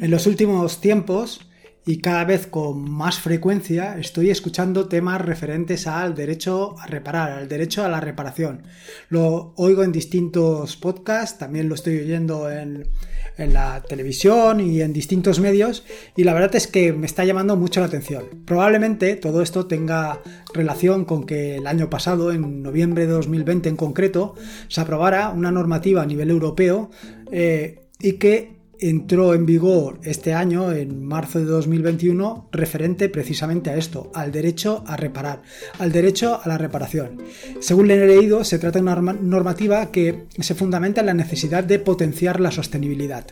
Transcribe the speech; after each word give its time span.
En 0.00 0.10
los 0.10 0.26
últimos 0.26 0.80
tiempos 0.80 1.42
y 1.84 1.98
cada 1.98 2.24
vez 2.24 2.46
con 2.46 2.90
más 2.90 3.18
frecuencia 3.18 3.98
estoy 3.98 4.30
escuchando 4.30 4.88
temas 4.88 5.20
referentes 5.20 5.86
al 5.86 6.14
derecho 6.14 6.74
a 6.78 6.86
reparar, 6.86 7.32
al 7.32 7.48
derecho 7.48 7.84
a 7.84 7.88
la 7.90 8.00
reparación. 8.00 8.62
Lo 9.10 9.52
oigo 9.56 9.82
en 9.82 9.92
distintos 9.92 10.78
podcasts, 10.78 11.36
también 11.38 11.68
lo 11.68 11.74
estoy 11.74 11.98
oyendo 11.98 12.50
en, 12.50 12.88
la 13.36 13.82
televisión 13.82 14.60
y 14.60 14.80
en 14.80 14.92
distintos 14.94 15.38
medios 15.38 15.84
y 16.16 16.24
la 16.24 16.32
verdad 16.32 16.54
es 16.56 16.66
que 16.66 16.92
me 16.94 17.06
está 17.06 17.24
llamando 17.26 17.56
mucho 17.56 17.80
la 17.80 17.86
atención. 17.86 18.24
Probablemente 18.46 19.16
todo 19.16 19.42
esto 19.42 19.66
tenga 19.66 20.22
relación 20.54 21.04
con 21.04 21.24
que 21.24 21.56
el 21.56 21.66
año 21.66 21.90
pasado, 21.90 22.32
en 22.32 22.62
noviembre 22.62 23.06
de 23.06 23.12
2020 23.12 23.68
en 23.68 23.76
concreto, 23.76 24.34
se 24.68 24.80
aprobara 24.80 25.28
una 25.28 25.50
normativa 25.50 26.02
a 26.02 26.06
nivel 26.06 26.30
europeo 26.30 26.90
eh, 27.32 27.80
y 27.98 28.14
que 28.14 28.59
entró 28.80 29.34
en 29.34 29.46
vigor 29.46 30.00
este 30.04 30.34
año, 30.34 30.72
en 30.72 31.04
marzo 31.04 31.38
de 31.38 31.44
2021, 31.44 32.48
referente 32.52 33.08
precisamente 33.08 33.70
a 33.70 33.76
esto, 33.76 34.10
al 34.14 34.32
derecho 34.32 34.82
a 34.86 34.96
reparar, 34.96 35.42
al 35.78 35.92
derecho 35.92 36.40
a 36.42 36.48
la 36.48 36.58
reparación. 36.58 37.22
Según 37.60 37.88
le 37.88 37.94
he 37.94 38.06
leído, 38.06 38.44
se 38.44 38.58
trata 38.58 38.78
de 38.78 38.82
una 38.82 38.96
normativa 38.96 39.90
que 39.90 40.26
se 40.38 40.54
fundamenta 40.54 41.00
en 41.00 41.06
la 41.06 41.14
necesidad 41.14 41.64
de 41.64 41.78
potenciar 41.78 42.40
la 42.40 42.50
sostenibilidad. 42.50 43.26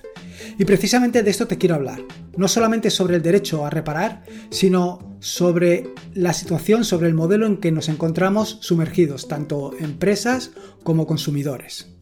Y 0.58 0.64
precisamente 0.64 1.22
de 1.22 1.30
esto 1.30 1.46
te 1.46 1.58
quiero 1.58 1.74
hablar, 1.74 2.00
no 2.36 2.48
solamente 2.48 2.90
sobre 2.90 3.16
el 3.16 3.22
derecho 3.22 3.64
a 3.64 3.70
reparar, 3.70 4.24
sino 4.50 5.16
sobre 5.20 5.94
la 6.14 6.32
situación, 6.32 6.84
sobre 6.84 7.08
el 7.08 7.14
modelo 7.14 7.46
en 7.46 7.56
que 7.56 7.72
nos 7.72 7.88
encontramos 7.88 8.58
sumergidos, 8.60 9.28
tanto 9.28 9.72
empresas 9.78 10.52
como 10.82 11.06
consumidores. 11.06 11.97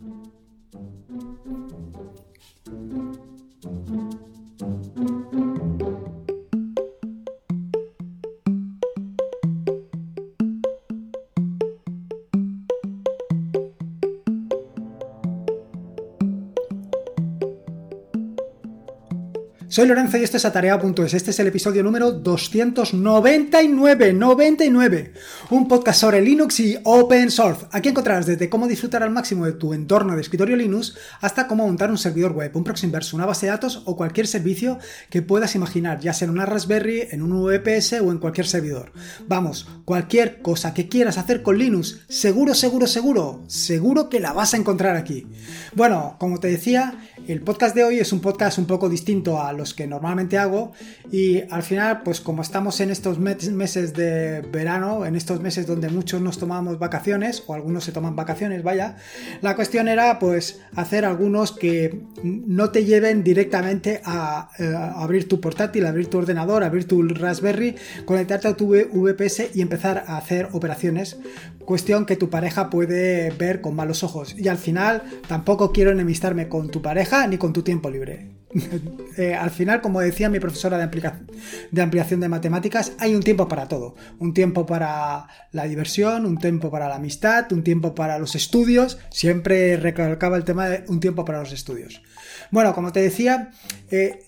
Soy 19.69 19.89
Lorenzo 19.89 20.17
y 20.17 20.23
esto 20.23 20.37
es 20.37 20.45
Atarea.es. 20.45 21.13
Este 21.13 21.33
es 21.33 21.41
el 21.41 21.49
episodio 21.49 21.83
número 21.83 22.13
299. 22.13 24.13
99. 24.13 25.13
Un 25.51 25.67
podcast 25.67 26.01
sobre 26.01 26.21
Linux 26.21 26.61
y 26.61 26.79
Open 26.85 27.33
Source. 27.33 27.67
Aquí 27.73 27.89
encontrarás 27.89 28.27
desde 28.27 28.49
cómo 28.49 28.69
disfrutar 28.69 29.03
al 29.03 29.11
máximo 29.11 29.45
de 29.45 29.55
tu 29.55 29.75
entorno 29.75 30.15
de 30.15 30.21
escritorio 30.21 30.55
Linux 30.55 30.97
hasta 31.21 31.49
cómo 31.49 31.67
montar 31.67 31.91
un 31.91 31.99
servidor 31.99 32.31
web, 32.31 32.53
un 32.55 32.63
Proxyverse, 32.63 33.17
una 33.17 33.27
base 33.27 33.47
de 33.47 33.53
datos 33.53 33.83
o 33.87 33.97
cualquier 33.97 34.29
servicio 34.29 34.79
que 35.11 35.23
puedas 35.23 35.57
imaginar, 35.57 35.99
ya 35.99 36.13
sea 36.13 36.27
en 36.27 36.35
una 36.35 36.47
Raspberry, 36.47 37.09
en 37.11 37.23
un 37.23 37.45
VPS 37.45 37.95
o 37.95 38.13
en 38.13 38.19
cualquier 38.19 38.47
servidor. 38.47 38.93
Vamos, 39.27 39.67
cualquier 39.85 40.43
cosa 40.43 40.75
que 40.75 40.89
quieras 40.89 41.19
hacer 41.19 41.43
con 41.43 41.59
Linux, 41.59 42.03
seguro, 42.09 42.55
seguro, 42.55 42.87
seguro, 42.87 43.43
seguro 43.49 44.09
que 44.09 44.21
la 44.21 44.33
vas 44.33 44.55
a 44.55 44.59
encontrar 44.59 44.95
aquí. 44.95 45.27
Bueno, 45.75 46.15
como 46.21 46.39
te 46.39 46.47
decía, 46.47 47.01
el 47.27 47.43
podcast 47.43 47.75
de 47.75 47.83
hoy 47.83 47.99
es 47.99 48.13
un 48.13 48.21
podcast 48.21 48.59
un 48.59 48.67
poco 48.67 48.89
distinto 48.89 49.43
a 49.43 49.57
los 49.57 49.66
que 49.75 49.87
normalmente 49.87 50.39
hago. 50.39 50.73
Y 51.11 51.43
al 51.51 51.63
final, 51.63 52.03
pues 52.03 52.21
como 52.21 52.43
estamos 52.43 52.81
en 52.81 52.91
estos 52.91 53.19
meses 53.19 53.95
de 53.95 54.41
verano, 54.41 55.07
en 55.07 55.17
estos 55.17 55.41
meses 55.41 55.67
donde 55.67 55.89
muchos 55.89 56.21
nos 56.21 56.39
tomamos 56.39 56.79
vacaciones 56.79 57.43
o 57.47 57.55
algunos 57.55 57.85
se 57.85 57.93
toman 57.93 58.17
vacaciones, 58.17 58.63
vaya, 58.63 58.97
la 59.43 59.57
cuestión 59.57 59.89
era 59.89 60.19
pues 60.19 60.61
hacer 60.75 61.05
algunos 61.05 61.53
que 61.53 62.03
no 62.23 62.71
te 62.71 62.85
lleven 62.85 63.23
directamente 63.23 64.01
a, 64.05 64.51
eh, 64.59 64.73
abrir 64.75 65.29
tu 65.29 65.41
portátil, 65.41 65.87
abrir 65.87 66.09
tu 66.09 66.19
ordenador, 66.19 66.65
abrir 66.65 66.87
tu 66.87 67.03
Raspberry, 67.03 67.77
conectarte 68.05 68.49
a 68.49 68.57
tu 68.57 68.69
VPS 68.69 69.51
y 69.55 69.61
empezar 69.61 70.05
a 70.07 70.17
hacer 70.17 70.49
operaciones, 70.53 71.19
cuestión 71.65 72.07
que 72.07 72.17
tu 72.17 72.31
pareja 72.31 72.71
puede 72.71 73.31
ver 73.31 73.61
con 73.61 73.75
malos 73.75 74.03
ojos. 74.03 74.35
Y 74.39 74.49
al 74.49 74.59
final 74.59 75.03
tampoco 75.29 75.73
quiero 75.73 75.91
enemistarme 75.91 76.49
con 76.49 76.71
tu 76.71 76.83
pareja 76.83 77.27
ni 77.27 77.39
con 77.39 77.53
tu 77.53 77.63
tiempo 77.63 77.91
libre. 77.91 78.37
Eh, 79.19 79.35
al 79.47 79.53
final, 79.53 79.81
como 79.81 80.01
decía 80.01 80.29
mi 80.29 80.41
profesora 80.41 80.77
de, 80.77 81.83
ampliación 81.83 82.19
de 82.19 82.29
matemáticas, 82.29 82.93
hay 82.99 83.15
un 83.15 83.23
tiempo 83.23 83.47
para 83.47 83.69
todo. 83.69 83.95
Un 84.19 84.35
tiempo 84.35 84.67
para 84.67 85.29
la 85.53 85.65
diversión, 85.69 86.27
un 86.27 86.37
tiempo 86.37 86.69
para 86.69 86.89
la 86.89 86.97
amistad, 86.97 87.53
un 87.53 87.63
tiempo 87.63 87.95
para 87.95 88.19
los 88.19 88.35
estudios. 88.35 88.99
Siempre 89.11 89.77
recalcaba 89.77 90.37
el 90.37 90.43
tema 90.43 90.69
de 90.69 90.85
un 90.89 90.99
tiempo 90.99 91.25
para 91.25 91.39
los 91.39 91.53
estudios. 91.53 92.03
Bueno, 92.51 92.75
como 92.75 92.91
te 92.91 93.01
decía, 93.01 93.53
eh, 93.89 94.19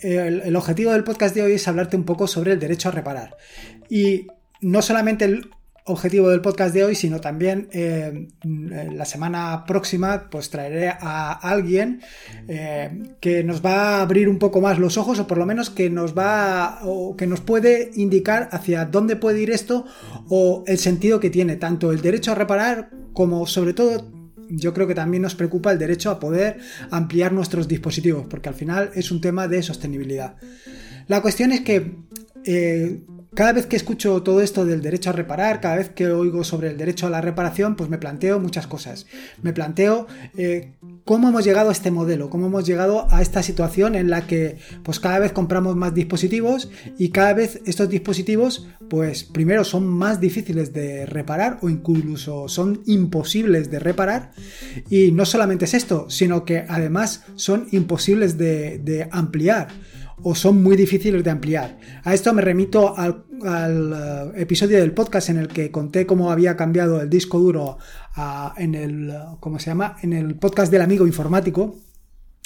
el, 0.00 0.40
el 0.40 0.56
objetivo 0.56 0.92
del 0.92 1.04
podcast 1.04 1.34
de 1.34 1.42
hoy 1.42 1.52
es 1.52 1.68
hablarte 1.68 1.98
un 1.98 2.04
poco 2.04 2.26
sobre 2.26 2.52
el 2.52 2.58
derecho 2.58 2.88
a 2.88 2.92
reparar. 2.92 3.36
Y 3.90 4.26
no 4.62 4.80
solamente 4.80 5.26
el, 5.26 5.50
objetivo 5.86 6.28
del 6.30 6.40
podcast 6.40 6.74
de 6.74 6.84
hoy, 6.84 6.94
sino 6.94 7.20
también 7.20 7.68
eh, 7.72 8.28
la 8.42 9.04
semana 9.04 9.64
próxima 9.66 10.28
pues 10.30 10.50
traeré 10.50 10.88
a 10.88 11.32
alguien 11.32 12.00
eh, 12.48 13.14
que 13.20 13.44
nos 13.44 13.64
va 13.64 13.98
a 13.98 14.02
abrir 14.02 14.28
un 14.28 14.38
poco 14.38 14.60
más 14.60 14.78
los 14.78 14.98
ojos 14.98 15.18
o 15.20 15.26
por 15.26 15.38
lo 15.38 15.46
menos 15.46 15.70
que 15.70 15.88
nos 15.88 16.16
va 16.16 16.80
o 16.82 17.16
que 17.16 17.26
nos 17.26 17.40
puede 17.40 17.90
indicar 17.94 18.48
hacia 18.52 18.84
dónde 18.84 19.16
puede 19.16 19.40
ir 19.40 19.50
esto 19.50 19.86
o 20.28 20.64
el 20.66 20.78
sentido 20.78 21.20
que 21.20 21.30
tiene 21.30 21.56
tanto 21.56 21.92
el 21.92 22.00
derecho 22.00 22.32
a 22.32 22.34
reparar 22.34 22.90
como 23.12 23.46
sobre 23.46 23.72
todo 23.72 24.10
yo 24.48 24.74
creo 24.74 24.86
que 24.86 24.94
también 24.94 25.22
nos 25.22 25.34
preocupa 25.34 25.72
el 25.72 25.78
derecho 25.78 26.10
a 26.10 26.20
poder 26.20 26.58
ampliar 26.90 27.32
nuestros 27.32 27.68
dispositivos 27.68 28.26
porque 28.28 28.48
al 28.48 28.54
final 28.54 28.90
es 28.94 29.10
un 29.10 29.20
tema 29.20 29.48
de 29.48 29.62
sostenibilidad. 29.62 30.36
La 31.08 31.22
cuestión 31.22 31.52
es 31.52 31.60
que 31.60 31.96
eh, 32.44 33.00
cada 33.36 33.52
vez 33.52 33.66
que 33.66 33.76
escucho 33.76 34.22
todo 34.22 34.40
esto 34.40 34.64
del 34.64 34.80
derecho 34.80 35.10
a 35.10 35.12
reparar, 35.12 35.60
cada 35.60 35.76
vez 35.76 35.90
que 35.90 36.06
oigo 36.06 36.42
sobre 36.42 36.70
el 36.70 36.78
derecho 36.78 37.06
a 37.06 37.10
la 37.10 37.20
reparación, 37.20 37.76
pues 37.76 37.90
me 37.90 37.98
planteo 37.98 38.40
muchas 38.40 38.66
cosas. 38.66 39.04
Me 39.42 39.52
planteo 39.52 40.06
eh, 40.38 40.72
cómo 41.04 41.28
hemos 41.28 41.44
llegado 41.44 41.68
a 41.68 41.72
este 41.72 41.90
modelo, 41.90 42.30
cómo 42.30 42.46
hemos 42.46 42.66
llegado 42.66 43.06
a 43.10 43.20
esta 43.20 43.42
situación 43.42 43.94
en 43.94 44.08
la 44.08 44.26
que 44.26 44.56
pues 44.82 45.00
cada 45.00 45.18
vez 45.18 45.32
compramos 45.32 45.76
más 45.76 45.92
dispositivos 45.92 46.70
y 46.96 47.10
cada 47.10 47.34
vez 47.34 47.60
estos 47.66 47.90
dispositivos 47.90 48.68
pues 48.88 49.24
primero 49.24 49.64
son 49.64 49.86
más 49.86 50.18
difíciles 50.18 50.72
de 50.72 51.04
reparar 51.04 51.58
o 51.60 51.68
incluso 51.68 52.48
son 52.48 52.80
imposibles 52.86 53.70
de 53.70 53.80
reparar 53.80 54.32
y 54.88 55.12
no 55.12 55.26
solamente 55.26 55.66
es 55.66 55.74
esto, 55.74 56.08
sino 56.08 56.46
que 56.46 56.64
además 56.66 57.24
son 57.34 57.68
imposibles 57.70 58.38
de 58.38 59.08
ampliar 59.12 59.68
o 60.22 60.34
son 60.34 60.62
muy 60.62 60.76
difíciles 60.76 61.22
de 61.22 61.30
ampliar. 61.30 61.78
A 62.04 62.14
esto 62.14 62.32
me 62.32 62.42
remito 62.42 62.96
al, 62.96 63.24
eh, 63.44 64.40
episodio 64.40 64.78
del 64.78 64.92
podcast 64.92 65.28
en 65.28 65.38
el 65.38 65.48
que 65.48 65.70
conté 65.70 66.06
cómo 66.06 66.30
había 66.30 66.56
cambiado 66.56 67.00
el 67.00 67.10
disco 67.10 67.38
duro 67.38 67.78
en 68.56 68.74
el, 68.74 69.14
¿cómo 69.40 69.58
se 69.58 69.66
llama? 69.66 69.96
En 70.02 70.12
el 70.12 70.36
podcast 70.36 70.72
del 70.72 70.82
amigo 70.82 71.06
informático 71.06 71.76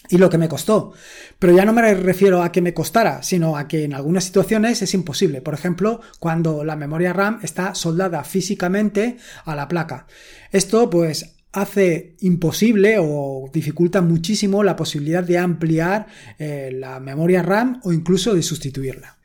y 0.08 0.18
lo 0.18 0.30
que 0.30 0.38
me 0.38 0.48
costó. 0.48 0.92
Pero 1.38 1.54
ya 1.54 1.64
no 1.64 1.72
me 1.72 1.94
refiero 1.94 2.42
a 2.42 2.50
que 2.50 2.62
me 2.62 2.74
costara, 2.74 3.22
sino 3.22 3.56
a 3.56 3.68
que 3.68 3.84
en 3.84 3.94
algunas 3.94 4.24
situaciones 4.24 4.82
es 4.82 4.94
imposible. 4.94 5.40
Por 5.42 5.54
ejemplo, 5.54 6.00
cuando 6.18 6.64
la 6.64 6.76
memoria 6.76 7.12
RAM 7.12 7.38
está 7.42 7.74
soldada 7.74 8.24
físicamente 8.24 9.18
a 9.44 9.54
la 9.54 9.68
placa. 9.68 10.06
Esto 10.50 10.90
pues 10.90 11.36
hace 11.52 12.16
imposible 12.20 12.96
o 12.98 13.50
dificulta 13.52 14.02
muchísimo 14.02 14.62
la 14.62 14.76
posibilidad 14.76 15.24
de 15.24 15.38
ampliar 15.38 16.06
eh, 16.38 16.70
la 16.72 17.00
memoria 17.00 17.42
RAM 17.42 17.80
o 17.84 17.92
incluso 17.92 18.34
de 18.34 18.42
sustituirla. 18.42 19.19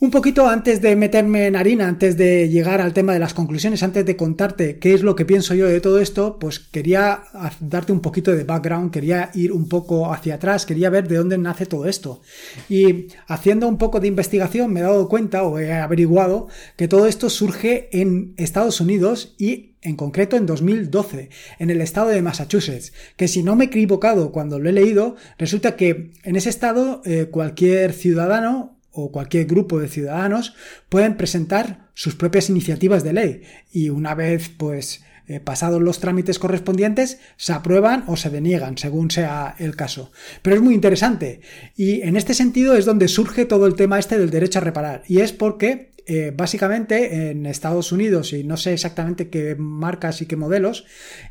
Un 0.00 0.12
poquito 0.12 0.46
antes 0.46 0.80
de 0.80 0.94
meterme 0.94 1.48
en 1.48 1.56
harina, 1.56 1.88
antes 1.88 2.16
de 2.16 2.48
llegar 2.48 2.80
al 2.80 2.92
tema 2.92 3.14
de 3.14 3.18
las 3.18 3.34
conclusiones, 3.34 3.82
antes 3.82 4.06
de 4.06 4.16
contarte 4.16 4.78
qué 4.78 4.94
es 4.94 5.02
lo 5.02 5.16
que 5.16 5.24
pienso 5.24 5.56
yo 5.56 5.66
de 5.66 5.80
todo 5.80 5.98
esto, 5.98 6.38
pues 6.38 6.60
quería 6.60 7.24
darte 7.58 7.90
un 7.90 7.98
poquito 7.98 8.30
de 8.30 8.44
background, 8.44 8.92
quería 8.92 9.32
ir 9.34 9.50
un 9.50 9.68
poco 9.68 10.12
hacia 10.12 10.36
atrás, 10.36 10.66
quería 10.66 10.88
ver 10.88 11.08
de 11.08 11.16
dónde 11.16 11.36
nace 11.36 11.66
todo 11.66 11.86
esto. 11.86 12.22
Y 12.68 13.08
haciendo 13.26 13.66
un 13.66 13.76
poco 13.76 13.98
de 13.98 14.06
investigación 14.06 14.72
me 14.72 14.78
he 14.78 14.84
dado 14.84 15.08
cuenta 15.08 15.42
o 15.42 15.58
he 15.58 15.72
averiguado 15.72 16.46
que 16.76 16.86
todo 16.86 17.08
esto 17.08 17.28
surge 17.28 17.88
en 17.90 18.34
Estados 18.36 18.80
Unidos 18.80 19.34
y 19.36 19.74
en 19.82 19.96
concreto 19.96 20.36
en 20.36 20.46
2012, 20.46 21.30
en 21.58 21.70
el 21.70 21.80
estado 21.80 22.10
de 22.10 22.22
Massachusetts, 22.22 22.92
que 23.16 23.26
si 23.26 23.42
no 23.42 23.56
me 23.56 23.64
he 23.64 23.66
equivocado 23.66 24.30
cuando 24.30 24.60
lo 24.60 24.68
he 24.68 24.72
leído, 24.72 25.16
resulta 25.38 25.74
que 25.74 26.12
en 26.22 26.36
ese 26.36 26.50
estado 26.50 27.02
eh, 27.04 27.26
cualquier 27.32 27.92
ciudadano 27.92 28.77
o 28.92 29.12
cualquier 29.12 29.46
grupo 29.46 29.78
de 29.78 29.88
ciudadanos 29.88 30.54
pueden 30.88 31.16
presentar 31.16 31.88
sus 31.94 32.14
propias 32.14 32.50
iniciativas 32.50 33.04
de 33.04 33.12
ley. 33.12 33.42
Y 33.72 33.90
una 33.90 34.14
vez 34.14 34.48
pues 34.48 35.02
eh, 35.28 35.40
pasados 35.40 35.82
los 35.82 36.00
trámites 36.00 36.38
correspondientes 36.38 37.18
se 37.36 37.52
aprueban 37.52 38.04
o 38.06 38.16
se 38.16 38.30
deniegan 38.30 38.78
según 38.78 39.10
sea 39.10 39.54
el 39.58 39.76
caso. 39.76 40.10
Pero 40.40 40.56
es 40.56 40.62
muy 40.62 40.74
interesante. 40.74 41.42
Y 41.76 42.00
en 42.00 42.16
este 42.16 42.32
sentido 42.32 42.74
es 42.74 42.86
donde 42.86 43.08
surge 43.08 43.44
todo 43.44 43.66
el 43.66 43.74
tema 43.74 43.98
este 43.98 44.18
del 44.18 44.30
derecho 44.30 44.58
a 44.58 44.62
reparar. 44.62 45.02
Y 45.06 45.20
es 45.20 45.32
porque 45.32 45.90
eh, 46.06 46.32
básicamente 46.34 47.30
en 47.30 47.44
Estados 47.44 47.92
Unidos, 47.92 48.32
y 48.32 48.42
no 48.42 48.56
sé 48.56 48.72
exactamente 48.72 49.28
qué 49.28 49.54
marcas 49.56 50.22
y 50.22 50.26
qué 50.26 50.36
modelos, 50.36 50.86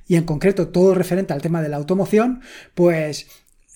y 0.07 0.18
en 0.18 0.25
concreto 0.25 0.68
todo 0.68 0.94
referente 0.94 1.33
al 1.33 1.42
tema 1.42 1.63
de 1.63 1.69
la 1.69 1.77
automoción, 1.77 2.42
pues 2.75 3.25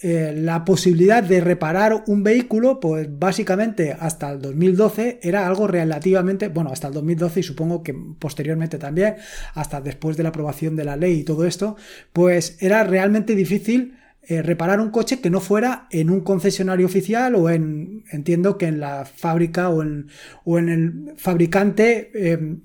eh, 0.03 0.33
la 0.35 0.65
posibilidad 0.65 1.21
de 1.21 1.41
reparar 1.41 2.03
un 2.07 2.23
vehículo, 2.23 2.79
pues 2.79 3.07
básicamente 3.19 3.95
hasta 3.99 4.31
el 4.31 4.41
2012 4.41 5.19
era 5.21 5.45
algo 5.45 5.67
relativamente, 5.67 6.47
bueno, 6.47 6.71
hasta 6.71 6.87
el 6.87 6.93
2012 6.93 7.39
y 7.39 7.43
supongo 7.43 7.83
que 7.83 7.93
posteriormente 8.17 8.79
también, 8.79 9.15
hasta 9.53 9.79
después 9.79 10.17
de 10.17 10.23
la 10.23 10.29
aprobación 10.29 10.75
de 10.75 10.85
la 10.85 10.95
ley 10.95 11.19
y 11.19 11.23
todo 11.23 11.45
esto, 11.45 11.75
pues 12.13 12.57
era 12.61 12.83
realmente 12.83 13.35
difícil 13.35 13.95
eh, 14.23 14.41
reparar 14.41 14.79
un 14.79 14.91
coche 14.91 15.19
que 15.19 15.29
no 15.29 15.39
fuera 15.39 15.87
en 15.91 16.09
un 16.09 16.21
concesionario 16.21 16.85
oficial 16.85 17.35
o 17.35 17.49
en, 17.49 18.03
entiendo 18.11 18.57
que 18.57 18.67
en 18.67 18.79
la 18.79 19.05
fábrica 19.05 19.69
o 19.69 19.81
en, 19.81 20.09
o 20.45 20.57
en 20.57 20.69
el 20.69 21.13
fabricante 21.17 22.11
eh, 22.13 22.57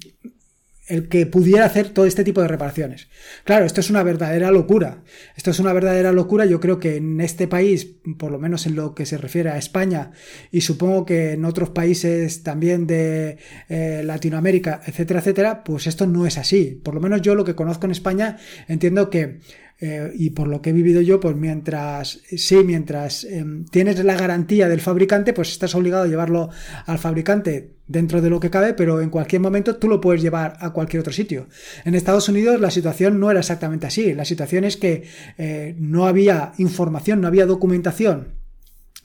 el 0.87 1.09
que 1.09 1.27
pudiera 1.27 1.65
hacer 1.65 1.91
todo 1.91 2.07
este 2.07 2.25
tipo 2.25 2.41
de 2.41 2.49
reparaciones. 2.49 3.09
Claro, 3.45 3.65
esto 3.65 3.81
es 3.81 3.91
una 3.91 4.03
verdadera 4.03 4.51
locura. 4.51 5.03
Esto 5.37 5.51
es 5.51 5.59
una 5.59 5.73
verdadera 5.73 6.13
locura. 6.13 6.47
Yo 6.47 6.61
creo 6.61 6.79
que 6.79 6.97
en 6.97 7.21
este 7.21 7.49
país, 7.49 7.97
por 8.19 8.31
lo 8.31 8.39
menos 8.39 8.67
en 8.67 8.77
lo 8.77 8.95
que 8.95 9.07
se 9.07 9.19
refiere 9.19 9.51
a 9.51 9.59
España, 9.59 10.13
y 10.51 10.61
supongo 10.61 11.05
que 11.05 11.33
en 11.33 11.45
otros 11.45 11.71
países 11.71 12.43
también 12.43 12.87
de 12.87 13.39
eh, 13.69 14.03
Latinoamérica, 14.05 14.81
etcétera, 14.87 15.21
etcétera, 15.21 15.65
pues 15.65 15.87
esto 15.87 16.07
no 16.07 16.27
es 16.27 16.39
así. 16.39 16.81
Por 16.83 16.95
lo 16.95 17.01
menos 17.01 17.21
yo 17.23 17.35
lo 17.35 17.45
que 17.45 17.55
conozco 17.55 17.87
en 17.87 17.93
España, 17.93 18.39
entiendo 18.69 19.11
que 19.11 19.41
eh, 19.79 20.11
y 20.15 20.31
por 20.31 20.49
lo 20.49 20.63
que 20.63 20.71
he 20.71 20.73
vivido 20.73 21.03
yo, 21.03 21.21
pues 21.21 21.37
mientras, 21.37 22.21
sí, 22.37 22.57
mientras 22.65 23.25
em, 23.25 23.67
tienes 23.67 24.03
la 24.03 24.17
garantía 24.17 24.69
del 24.69 24.81
fabricante, 24.81 25.33
pues 25.33 25.51
estás 25.51 25.75
obligado 25.75 26.05
a 26.05 26.07
llevarlo 26.07 26.49
al 26.87 26.99
fabricante 26.99 27.77
dentro 27.87 28.21
de 28.21 28.31
lo 28.31 28.41
que 28.41 28.51
cabe, 28.51 28.75
pero 28.75 29.01
en 29.01 29.11
cualquier 29.11 29.43
momento 29.43 29.77
tú 29.77 29.89
lo 29.89 30.01
puedes 30.01 30.23
llevar 30.23 30.57
a 30.61 30.71
cualquier 30.71 31.01
otro 31.01 31.13
sitio. 31.13 31.49
En 31.85 31.95
Estados 31.95 32.29
Unidos 32.29 32.61
la 32.61 32.71
situación 32.71 33.21
no 33.21 33.31
era 33.31 33.41
exactamente 33.41 33.87
así. 33.87 34.15
La 34.15 34.25
situación 34.25 34.65
es 34.65 34.77
que 34.77 35.05
eh, 35.39 35.75
no 35.79 36.07
había 36.07 36.53
información, 36.59 37.21
no 37.21 37.29
había 37.29 37.47
documentación 37.47 38.37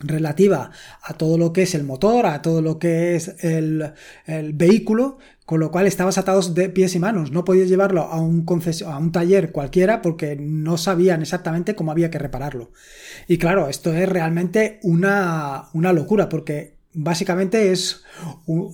relativa 0.04 0.72
a 1.04 1.14
todo 1.14 1.38
lo 1.38 1.54
que 1.54 1.64
es 1.64 1.76
el 1.76 1.84
motor, 1.84 2.26
a 2.26 2.42
todo 2.42 2.62
lo 2.62 2.80
que 2.80 3.16
es 3.16 3.36
el, 3.44 3.94
vehículo, 4.54 5.18
con 5.52 5.60
lo 5.60 5.70
cual 5.70 5.86
estabas 5.86 6.18
atados 6.18 6.56
de 6.56 6.70
pies 6.70 6.96
y 6.96 7.00
manos. 7.00 7.34
No 7.34 7.44
podías 7.44 7.68
llevarlo 7.68 8.04
a 8.04 8.22
un, 8.22 8.46
a 8.86 8.98
un 8.98 9.12
taller 9.12 9.52
cualquiera 9.52 10.02
porque 10.02 10.38
no 10.38 10.78
sabían 10.78 11.22
exactamente 11.22 11.76
cómo 11.76 11.92
había 11.92 12.10
que 12.10 12.20
repararlo. 12.20 12.72
Y 13.28 13.38
claro, 13.38 13.68
esto 13.68 13.92
es 13.92 14.08
realmente 14.08 14.80
una, 14.82 15.66
una 15.74 15.92
locura 15.92 16.30
porque 16.30 16.78
básicamente 16.94 17.74
es 17.74 18.02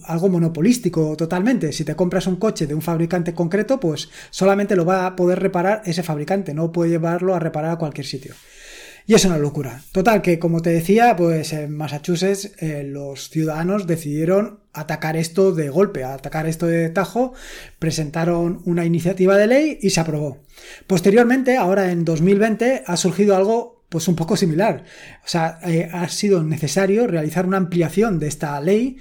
algo 0.06 0.29
monopolístico 0.29 1.18
totalmente. 1.18 1.74
Si 1.74 1.83
te 1.83 1.95
compras 1.95 2.27
un 2.27 2.35
coche 2.35 2.68
de 2.68 2.75
un 2.75 2.83
fabricante 2.83 3.33
concreto, 3.33 3.79
pues 3.79 4.09
solamente 4.29 4.75
lo 4.75 4.85
va 4.85 5.07
a 5.07 5.15
poder 5.15 5.39
reparar 5.39 5.81
ese 5.83 6.03
fabricante, 6.03 6.53
no 6.53 6.71
puede 6.71 6.91
llevarlo 6.91 7.33
a 7.33 7.39
reparar 7.39 7.71
a 7.71 7.77
cualquier 7.77 8.06
sitio. 8.06 8.35
Y 9.07 9.15
es 9.15 9.25
una 9.25 9.39
locura. 9.39 9.81
Total, 9.94 10.21
que 10.21 10.38
como 10.38 10.62
te 10.62 10.69
decía, 10.69 11.15
pues 11.15 11.53
en 11.53 11.75
Massachusetts 11.75 12.51
eh, 12.59 12.83
los 12.83 13.31
ciudadanos 13.31 13.88
decidieron 13.88 14.59
atacar 14.79 15.18
esto 15.18 15.51
de 15.51 15.69
golpe, 15.69 16.03
atacar 16.03 16.47
esto 16.47 16.68
de 16.68 16.89
tajo, 16.89 17.33
presentaron 17.79 18.62
una 18.65 18.85
iniciativa 18.85 19.38
de 19.38 19.47
ley 19.47 19.79
y 19.81 19.89
se 19.89 20.00
aprobó. 20.00 20.39
Posteriormente, 20.88 21.57
ahora 21.57 21.91
en 21.91 22.06
2020, 22.06 22.83
ha 22.85 22.97
surgido 22.97 23.35
algo 23.35 23.85
pues 23.89 24.07
un 24.07 24.15
poco 24.15 24.35
similar. 24.35 24.83
O 25.24 25.27
sea, 25.27 25.59
eh, 25.65 25.89
ha 25.91 26.09
sido 26.09 26.44
necesario 26.44 27.07
realizar 27.07 27.45
una 27.45 27.57
ampliación 27.57 28.19
de 28.19 28.27
esta 28.27 28.59
ley 28.59 28.97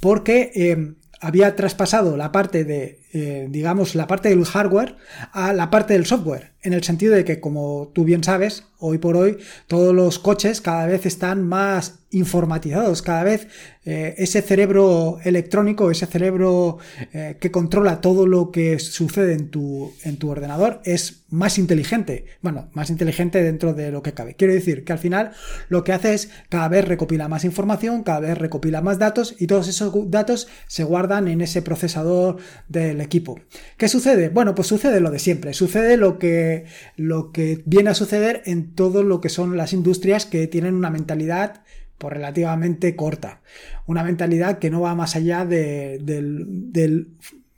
porque 0.00 0.50
eh, 0.54 0.94
había 1.20 1.56
traspasado 1.56 2.16
la 2.16 2.32
parte 2.32 2.64
de, 2.64 3.48
digamos, 3.48 3.94
la 3.94 4.06
parte 4.06 4.28
del 4.28 4.44
hardware 4.44 4.96
a 5.32 5.54
la 5.54 5.70
parte 5.70 5.94
del 5.94 6.04
software 6.04 6.52
en 6.64 6.72
el 6.72 6.82
sentido 6.82 7.14
de 7.14 7.24
que, 7.24 7.40
como 7.40 7.92
tú 7.94 8.04
bien 8.04 8.24
sabes, 8.24 8.64
hoy 8.78 8.98
por 8.98 9.16
hoy 9.16 9.38
todos 9.66 9.94
los 9.94 10.18
coches 10.18 10.60
cada 10.60 10.86
vez 10.86 11.06
están 11.06 11.46
más 11.46 12.00
informatizados, 12.14 13.02
cada 13.02 13.24
vez 13.24 13.48
eh, 13.84 14.14
ese 14.16 14.40
cerebro 14.40 15.18
electrónico, 15.24 15.90
ese 15.90 16.06
cerebro 16.06 16.78
eh, 17.12 17.36
que 17.38 17.50
controla 17.50 18.00
todo 18.00 18.26
lo 18.26 18.50
que 18.50 18.78
sucede 18.78 19.34
en 19.34 19.50
tu, 19.50 19.92
en 20.04 20.16
tu 20.16 20.30
ordenador 20.30 20.80
es 20.84 21.24
más 21.28 21.58
inteligente. 21.58 22.24
Bueno, 22.40 22.70
más 22.72 22.88
inteligente 22.88 23.42
dentro 23.42 23.74
de 23.74 23.90
lo 23.90 24.02
que 24.02 24.14
cabe. 24.14 24.36
Quiero 24.36 24.54
decir 24.54 24.84
que 24.84 24.92
al 24.92 24.98
final 24.98 25.32
lo 25.68 25.84
que 25.84 25.92
hace 25.92 26.14
es 26.14 26.30
cada 26.48 26.68
vez 26.68 26.86
recopila 26.86 27.28
más 27.28 27.44
información, 27.44 28.04
cada 28.04 28.20
vez 28.20 28.38
recopila 28.38 28.80
más 28.80 28.98
datos 28.98 29.34
y 29.38 29.46
todos 29.46 29.68
esos 29.68 30.10
datos 30.10 30.48
se 30.66 30.84
guardan 30.84 31.28
en 31.28 31.40
ese 31.40 31.60
procesador 31.60 32.38
del 32.68 33.00
equipo. 33.00 33.38
¿Qué 33.76 33.88
sucede? 33.88 34.28
Bueno, 34.28 34.54
pues 34.54 34.68
sucede 34.68 35.00
lo 35.00 35.10
de 35.10 35.18
siempre. 35.18 35.52
Sucede 35.52 35.96
lo 35.96 36.18
que 36.18 36.64
lo 36.96 37.32
que 37.32 37.62
viene 37.66 37.90
a 37.90 37.94
suceder 37.94 38.42
en 38.46 38.74
todo 38.74 39.02
lo 39.02 39.20
que 39.20 39.28
son 39.28 39.56
las 39.56 39.72
industrias 39.72 40.24
que 40.24 40.46
tienen 40.46 40.74
una 40.74 40.90
mentalidad 40.90 41.62
pues, 42.04 42.14
relativamente 42.16 42.94
corta. 42.96 43.40
Una 43.86 44.04
mentalidad 44.04 44.58
que 44.58 44.68
no 44.68 44.82
va 44.82 44.94
más 44.94 45.16
allá 45.16 45.46
del, 45.46 46.04
del 46.04 47.08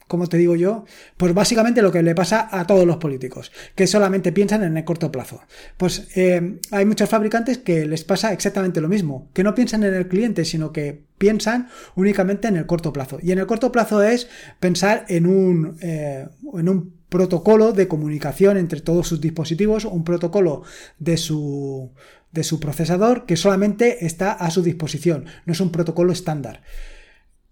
como 0.07 0.29
te 0.29 0.37
digo 0.37 0.55
yo, 0.55 0.85
pues 1.17 1.35
básicamente 1.35 1.83
lo 1.83 1.91
que 1.91 2.01
le 2.01 2.15
pasa 2.15 2.49
a 2.53 2.65
todos 2.65 2.87
los 2.87 2.99
políticos, 2.99 3.51
que 3.75 3.89
solamente 3.89 4.31
piensan 4.31 4.63
en 4.63 4.77
el 4.77 4.85
corto 4.85 5.11
plazo. 5.11 5.41
Pues 5.77 6.17
eh, 6.17 6.61
hay 6.71 6.85
muchos 6.85 7.09
fabricantes 7.09 7.59
que 7.59 7.87
les 7.87 8.05
pasa 8.05 8.33
exactamente 8.33 8.81
lo 8.81 8.89
mismo, 8.89 9.29
que 9.33 9.43
no 9.43 9.53
piensan 9.53 9.83
en 9.83 9.95
el 9.95 10.07
cliente, 10.07 10.45
sino 10.45 10.71
que 10.71 11.03
piensan 11.19 11.69
únicamente 11.97 12.47
en 12.47 12.57
el 12.57 12.67
corto 12.67 12.93
plazo. 12.93 13.19
Y 13.21 13.33
en 13.33 13.41
el 13.41 13.47
corto 13.47 13.73
plazo 13.73 14.01
es 14.01 14.29
pensar 14.61 15.07
en 15.09 15.27
un, 15.27 15.77
eh, 15.81 16.29
en 16.55 16.69
un 16.69 16.95
protocolo 17.09 17.73
de 17.73 17.89
comunicación 17.89 18.59
entre 18.59 18.81
todos 18.81 19.09
sus 19.09 19.21
dispositivos, 19.21 19.87
un 19.87 20.05
protocolo 20.05 20.63
de 20.99 21.17
su, 21.17 21.91
de 22.37 22.45
su 22.45 22.61
procesador 22.61 23.27
que 23.27 23.37
solamente 23.37 24.07
está 24.07 24.31
a 24.31 24.51
su 24.53 24.63
disposición, 24.63 25.25
no 25.47 25.53
es 25.53 25.61
un 25.61 25.73
protocolo 25.73 26.13
estándar. 26.13 26.63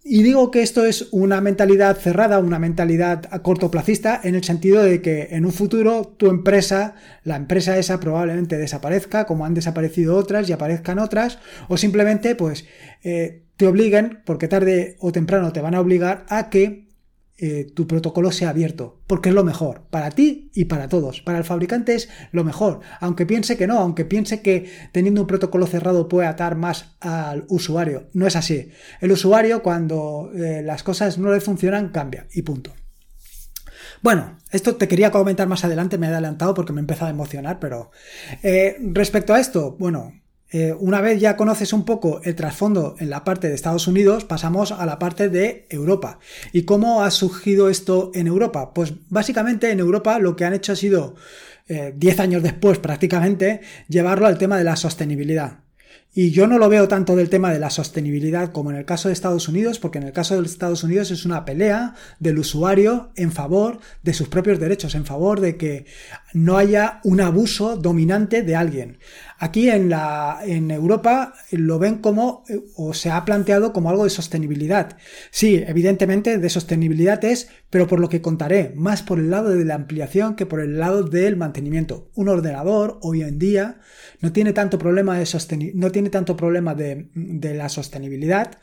Y 0.06 0.22
digo 0.22 0.50
que 0.50 0.60
esto 0.60 0.84
es 0.84 1.08
una 1.12 1.40
mentalidad 1.40 1.96
cerrada, 1.96 2.38
una 2.38 2.58
mentalidad 2.58 3.24
a 3.30 3.38
cortoplacista, 3.38 4.20
en 4.22 4.34
el 4.34 4.44
sentido 4.44 4.82
de 4.82 5.00
que 5.00 5.28
en 5.30 5.46
un 5.46 5.52
futuro 5.52 6.14
tu 6.18 6.28
empresa, 6.28 6.94
la 7.22 7.36
empresa 7.36 7.78
esa 7.78 8.00
probablemente 8.00 8.58
desaparezca, 8.58 9.24
como 9.24 9.46
han 9.46 9.54
desaparecido 9.54 10.16
otras 10.16 10.46
y 10.46 10.52
aparezcan 10.52 10.98
otras, 10.98 11.38
o 11.68 11.78
simplemente 11.78 12.34
pues 12.34 12.66
eh, 13.02 13.44
te 13.56 13.66
obliguen, 13.66 14.20
porque 14.26 14.46
tarde 14.46 14.98
o 15.00 15.10
temprano 15.10 15.54
te 15.54 15.62
van 15.62 15.74
a 15.74 15.80
obligar 15.80 16.26
a 16.28 16.50
que 16.50 16.83
eh, 17.36 17.66
tu 17.74 17.88
protocolo 17.88 18.30
sea 18.30 18.50
abierto, 18.50 19.00
porque 19.06 19.30
es 19.30 19.34
lo 19.34 19.42
mejor 19.42 19.82
para 19.90 20.10
ti 20.10 20.50
y 20.54 20.66
para 20.66 20.88
todos. 20.88 21.20
Para 21.20 21.38
el 21.38 21.44
fabricante 21.44 21.94
es 21.94 22.08
lo 22.30 22.44
mejor, 22.44 22.80
aunque 23.00 23.26
piense 23.26 23.56
que 23.56 23.66
no, 23.66 23.78
aunque 23.78 24.04
piense 24.04 24.40
que 24.40 24.70
teniendo 24.92 25.22
un 25.22 25.26
protocolo 25.26 25.66
cerrado 25.66 26.08
puede 26.08 26.28
atar 26.28 26.54
más 26.54 26.96
al 27.00 27.44
usuario. 27.48 28.08
No 28.12 28.26
es 28.26 28.36
así. 28.36 28.70
El 29.00 29.10
usuario 29.12 29.62
cuando 29.62 30.30
eh, 30.34 30.62
las 30.62 30.82
cosas 30.84 31.18
no 31.18 31.32
le 31.32 31.40
funcionan 31.40 31.88
cambia 31.88 32.28
y 32.32 32.42
punto. 32.42 32.72
Bueno, 34.00 34.38
esto 34.52 34.76
te 34.76 34.86
quería 34.86 35.10
comentar 35.10 35.48
más 35.48 35.64
adelante, 35.64 35.98
me 35.98 36.06
he 36.06 36.10
adelantado 36.10 36.54
porque 36.54 36.72
me 36.72 36.80
he 36.80 36.82
empezado 36.82 37.06
a 37.06 37.10
emocionar, 37.10 37.58
pero 37.58 37.90
eh, 38.42 38.76
respecto 38.92 39.34
a 39.34 39.40
esto, 39.40 39.76
bueno, 39.78 40.12
eh, 40.56 40.72
una 40.72 41.00
vez 41.00 41.20
ya 41.20 41.36
conoces 41.36 41.72
un 41.72 41.84
poco 41.84 42.20
el 42.22 42.36
trasfondo 42.36 42.94
en 43.00 43.10
la 43.10 43.24
parte 43.24 43.48
de 43.48 43.56
Estados 43.56 43.88
Unidos, 43.88 44.24
pasamos 44.24 44.70
a 44.70 44.86
la 44.86 45.00
parte 45.00 45.28
de 45.28 45.66
Europa. 45.68 46.20
¿Y 46.52 46.62
cómo 46.62 47.02
ha 47.02 47.10
surgido 47.10 47.68
esto 47.68 48.12
en 48.14 48.28
Europa? 48.28 48.72
Pues 48.72 48.92
básicamente 49.08 49.72
en 49.72 49.80
Europa 49.80 50.20
lo 50.20 50.36
que 50.36 50.44
han 50.44 50.54
hecho 50.54 50.70
ha 50.70 50.76
sido, 50.76 51.16
10 51.66 51.98
eh, 51.98 52.22
años 52.22 52.44
después 52.44 52.78
prácticamente, 52.78 53.62
llevarlo 53.88 54.28
al 54.28 54.38
tema 54.38 54.56
de 54.56 54.62
la 54.62 54.76
sostenibilidad. 54.76 55.64
Y 56.16 56.30
yo 56.30 56.46
no 56.46 56.58
lo 56.58 56.68
veo 56.68 56.86
tanto 56.86 57.16
del 57.16 57.28
tema 57.28 57.52
de 57.52 57.58
la 57.58 57.70
sostenibilidad 57.70 58.52
como 58.52 58.70
en 58.70 58.76
el 58.76 58.84
caso 58.84 59.08
de 59.08 59.14
Estados 59.14 59.48
Unidos, 59.48 59.80
porque 59.80 59.98
en 59.98 60.04
el 60.04 60.12
caso 60.12 60.40
de 60.40 60.46
Estados 60.46 60.84
Unidos 60.84 61.10
es 61.10 61.24
una 61.24 61.44
pelea 61.44 61.94
del 62.20 62.38
usuario 62.38 63.10
en 63.16 63.32
favor 63.32 63.80
de 64.04 64.14
sus 64.14 64.28
propios 64.28 64.60
derechos, 64.60 64.94
en 64.94 65.04
favor 65.04 65.40
de 65.40 65.56
que 65.56 65.86
no 66.32 66.56
haya 66.56 67.00
un 67.02 67.20
abuso 67.20 67.76
dominante 67.76 68.42
de 68.42 68.54
alguien. 68.54 68.98
Aquí 69.44 69.68
en, 69.68 69.90
la, 69.90 70.38
en 70.46 70.70
Europa 70.70 71.34
lo 71.50 71.78
ven 71.78 71.98
como, 71.98 72.44
o 72.76 72.94
se 72.94 73.10
ha 73.10 73.26
planteado 73.26 73.74
como 73.74 73.90
algo 73.90 74.04
de 74.04 74.08
sostenibilidad. 74.08 74.96
Sí, 75.30 75.62
evidentemente 75.66 76.38
de 76.38 76.48
sostenibilidad 76.48 77.22
es, 77.26 77.50
pero 77.68 77.86
por 77.86 78.00
lo 78.00 78.08
que 78.08 78.22
contaré, 78.22 78.72
más 78.74 79.02
por 79.02 79.18
el 79.18 79.30
lado 79.30 79.50
de 79.50 79.66
la 79.66 79.74
ampliación 79.74 80.34
que 80.34 80.46
por 80.46 80.60
el 80.60 80.78
lado 80.78 81.02
del 81.02 81.36
mantenimiento. 81.36 82.10
Un 82.14 82.30
ordenador 82.30 82.98
hoy 83.02 83.20
en 83.20 83.38
día 83.38 83.80
no 84.20 84.32
tiene 84.32 84.54
tanto 84.54 84.78
problema 84.78 85.18
de 85.18 85.72
no 85.74 85.90
tiene 85.90 86.08
tanto 86.08 86.38
problema 86.38 86.74
de, 86.74 87.10
de 87.12 87.52
la 87.52 87.68
sostenibilidad, 87.68 88.58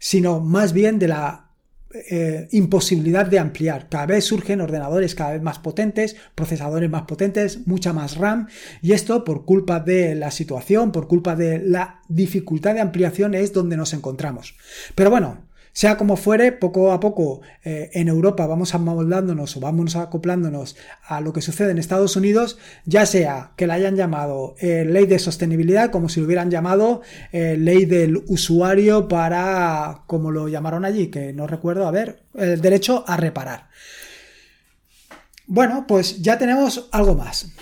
sino 0.00 0.40
más 0.40 0.72
bien 0.72 0.98
de 0.98 1.06
la 1.06 1.43
eh, 1.94 2.48
imposibilidad 2.50 3.24
de 3.24 3.38
ampliar. 3.38 3.88
Cada 3.88 4.06
vez 4.06 4.24
surgen 4.24 4.60
ordenadores 4.60 5.14
cada 5.14 5.32
vez 5.32 5.42
más 5.42 5.60
potentes, 5.60 6.16
procesadores 6.34 6.90
más 6.90 7.02
potentes, 7.02 7.66
mucha 7.66 7.92
más 7.92 8.16
RAM 8.16 8.48
y 8.82 8.92
esto 8.92 9.22
por 9.22 9.44
culpa 9.44 9.78
de 9.78 10.16
la 10.16 10.32
situación, 10.32 10.90
por 10.90 11.06
culpa 11.06 11.36
de 11.36 11.60
la 11.60 12.00
dificultad 12.08 12.74
de 12.74 12.80
ampliación 12.80 13.34
es 13.34 13.52
donde 13.52 13.76
nos 13.76 13.92
encontramos. 13.92 14.56
Pero 14.96 15.10
bueno, 15.10 15.44
Sea 15.74 15.96
como 15.96 16.16
fuere, 16.16 16.52
poco 16.52 16.92
a 16.92 17.00
poco 17.00 17.40
eh, 17.64 17.90
en 17.94 18.06
Europa 18.06 18.46
vamos 18.46 18.76
amoldándonos 18.76 19.56
o 19.56 19.60
vamos 19.60 19.96
acoplándonos 19.96 20.76
a 21.02 21.20
lo 21.20 21.32
que 21.32 21.42
sucede 21.42 21.72
en 21.72 21.78
Estados 21.78 22.14
Unidos, 22.14 22.58
ya 22.84 23.06
sea 23.06 23.50
que 23.56 23.66
la 23.66 23.74
hayan 23.74 23.96
llamado 23.96 24.54
eh, 24.60 24.84
ley 24.86 25.06
de 25.06 25.18
sostenibilidad, 25.18 25.90
como 25.90 26.08
si 26.08 26.20
lo 26.20 26.26
hubieran 26.26 26.48
llamado 26.48 27.02
eh, 27.32 27.56
ley 27.58 27.86
del 27.86 28.22
usuario 28.28 29.08
para, 29.08 30.04
como 30.06 30.30
lo 30.30 30.46
llamaron 30.46 30.84
allí, 30.84 31.08
que 31.08 31.32
no 31.32 31.48
recuerdo, 31.48 31.88
a 31.88 31.90
ver, 31.90 32.22
el 32.34 32.60
derecho 32.60 33.02
a 33.08 33.16
reparar. 33.16 33.68
Bueno, 35.48 35.86
pues 35.88 36.22
ya 36.22 36.38
tenemos 36.38 36.88
algo 36.92 37.16
más 37.16 37.52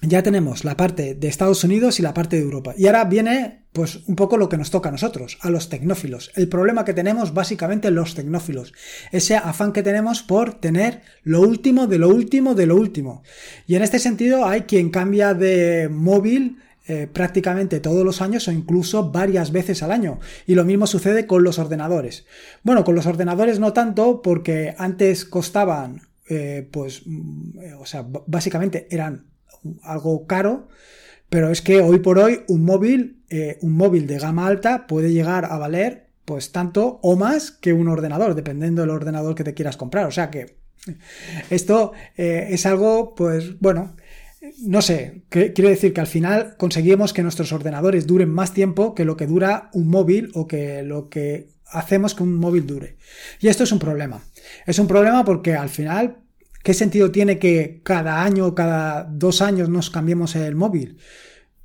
ya 0.00 0.22
tenemos 0.22 0.64
la 0.64 0.76
parte 0.76 1.14
de 1.14 1.28
Estados 1.28 1.64
Unidos 1.64 1.98
y 1.98 2.02
la 2.02 2.14
parte 2.14 2.36
de 2.36 2.42
Europa. 2.42 2.74
Y 2.76 2.86
ahora 2.86 3.04
viene, 3.04 3.57
pues, 3.72 4.00
un 4.06 4.16
poco 4.16 4.36
lo 4.36 4.48
que 4.48 4.56
nos 4.56 4.70
toca 4.70 4.88
a 4.88 4.92
nosotros, 4.92 5.38
a 5.40 5.50
los 5.50 5.68
tecnófilos. 5.68 6.32
El 6.34 6.48
problema 6.48 6.84
que 6.84 6.94
tenemos 6.94 7.34
básicamente 7.34 7.90
los 7.90 8.14
tecnófilos. 8.14 8.72
Ese 9.12 9.36
afán 9.36 9.72
que 9.72 9.82
tenemos 9.82 10.22
por 10.22 10.54
tener 10.54 11.02
lo 11.22 11.40
último 11.40 11.86
de 11.86 11.98
lo 11.98 12.08
último 12.08 12.54
de 12.54 12.66
lo 12.66 12.76
último. 12.76 13.22
Y 13.66 13.76
en 13.76 13.82
este 13.82 13.98
sentido 13.98 14.46
hay 14.46 14.62
quien 14.62 14.90
cambia 14.90 15.34
de 15.34 15.88
móvil 15.90 16.58
eh, 16.90 17.06
prácticamente 17.06 17.80
todos 17.80 18.02
los 18.02 18.22
años 18.22 18.48
o 18.48 18.52
incluso 18.52 19.10
varias 19.10 19.52
veces 19.52 19.82
al 19.82 19.92
año. 19.92 20.20
Y 20.46 20.54
lo 20.54 20.64
mismo 20.64 20.86
sucede 20.86 21.26
con 21.26 21.44
los 21.44 21.58
ordenadores. 21.58 22.24
Bueno, 22.62 22.82
con 22.82 22.94
los 22.94 23.04
ordenadores 23.04 23.58
no 23.58 23.74
tanto 23.74 24.22
porque 24.22 24.74
antes 24.78 25.26
costaban, 25.26 26.08
eh, 26.30 26.66
pues, 26.70 27.02
mm, 27.04 27.74
o 27.78 27.84
sea, 27.84 28.06
básicamente 28.26 28.88
eran 28.90 29.26
algo 29.82 30.26
caro, 30.26 30.68
pero 31.28 31.50
es 31.50 31.60
que 31.60 31.82
hoy 31.82 31.98
por 31.98 32.18
hoy 32.18 32.44
un 32.48 32.64
móvil, 32.64 33.17
eh, 33.30 33.58
un 33.62 33.76
móvil 33.76 34.06
de 34.06 34.18
gama 34.18 34.46
alta 34.46 34.86
puede 34.86 35.12
llegar 35.12 35.46
a 35.46 35.58
valer 35.58 36.08
pues 36.24 36.52
tanto 36.52 37.00
o 37.02 37.16
más 37.16 37.50
que 37.50 37.72
un 37.72 37.88
ordenador, 37.88 38.34
dependiendo 38.34 38.82
del 38.82 38.90
ordenador 38.90 39.34
que 39.34 39.44
te 39.44 39.54
quieras 39.54 39.76
comprar. 39.76 40.06
O 40.06 40.10
sea 40.10 40.30
que 40.30 40.56
esto 41.50 41.92
eh, 42.16 42.48
es 42.50 42.66
algo, 42.66 43.14
pues 43.14 43.58
bueno, 43.60 43.96
no 44.60 44.82
sé, 44.82 45.22
quiero 45.28 45.68
decir 45.68 45.92
que 45.92 46.00
al 46.00 46.06
final 46.06 46.56
conseguimos 46.56 47.12
que 47.12 47.22
nuestros 47.22 47.52
ordenadores 47.52 48.06
duren 48.06 48.30
más 48.30 48.52
tiempo 48.52 48.94
que 48.94 49.04
lo 49.04 49.16
que 49.16 49.26
dura 49.26 49.70
un 49.72 49.88
móvil 49.88 50.30
o 50.34 50.46
que 50.46 50.82
lo 50.82 51.08
que 51.08 51.48
hacemos 51.66 52.14
que 52.14 52.22
un 52.22 52.36
móvil 52.36 52.66
dure. 52.66 52.96
Y 53.40 53.48
esto 53.48 53.64
es 53.64 53.72
un 53.72 53.78
problema. 53.78 54.22
Es 54.66 54.78
un 54.78 54.86
problema 54.86 55.24
porque 55.24 55.54
al 55.54 55.68
final 55.68 56.18
¿Qué 56.62 56.74
sentido 56.74 57.10
tiene 57.10 57.38
que 57.38 57.80
cada 57.82 58.22
año 58.22 58.46
o 58.46 58.54
cada 58.54 59.04
dos 59.04 59.40
años 59.40 59.68
nos 59.68 59.90
cambiemos 59.90 60.36
el 60.36 60.54
móvil? 60.54 60.98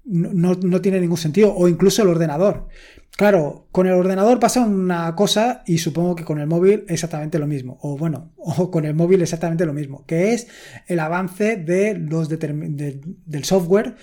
No, 0.05 0.81
tiene 0.81 0.99
ningún 0.99 1.17
sentido. 1.17 1.53
O 1.55 1.67
incluso 1.67 2.01
el 2.01 2.09
ordenador. 2.09 2.67
Claro, 3.15 3.67
con 3.71 3.85
el 3.85 3.93
ordenador 3.93 4.39
pasa 4.39 4.61
una 4.61 5.15
cosa 5.15 5.63
y 5.67 5.77
supongo 5.77 6.15
que 6.15 6.25
con 6.25 6.39
el 6.39 6.47
móvil 6.47 6.83
exactamente 6.87 7.39
lo 7.39 7.47
mismo. 7.47 7.77
O 7.81 7.97
bueno, 7.97 8.31
o 8.37 8.71
con 8.71 8.85
el 8.85 8.95
móvil 8.95 9.21
exactamente 9.21 9.65
lo 9.65 9.73
mismo, 9.73 10.05
que 10.05 10.33
es 10.33 10.47
el 10.87 10.99
avance 10.99 11.57
de 11.57 11.95
los 11.95 12.27
del 12.29 13.43
software 13.43 13.95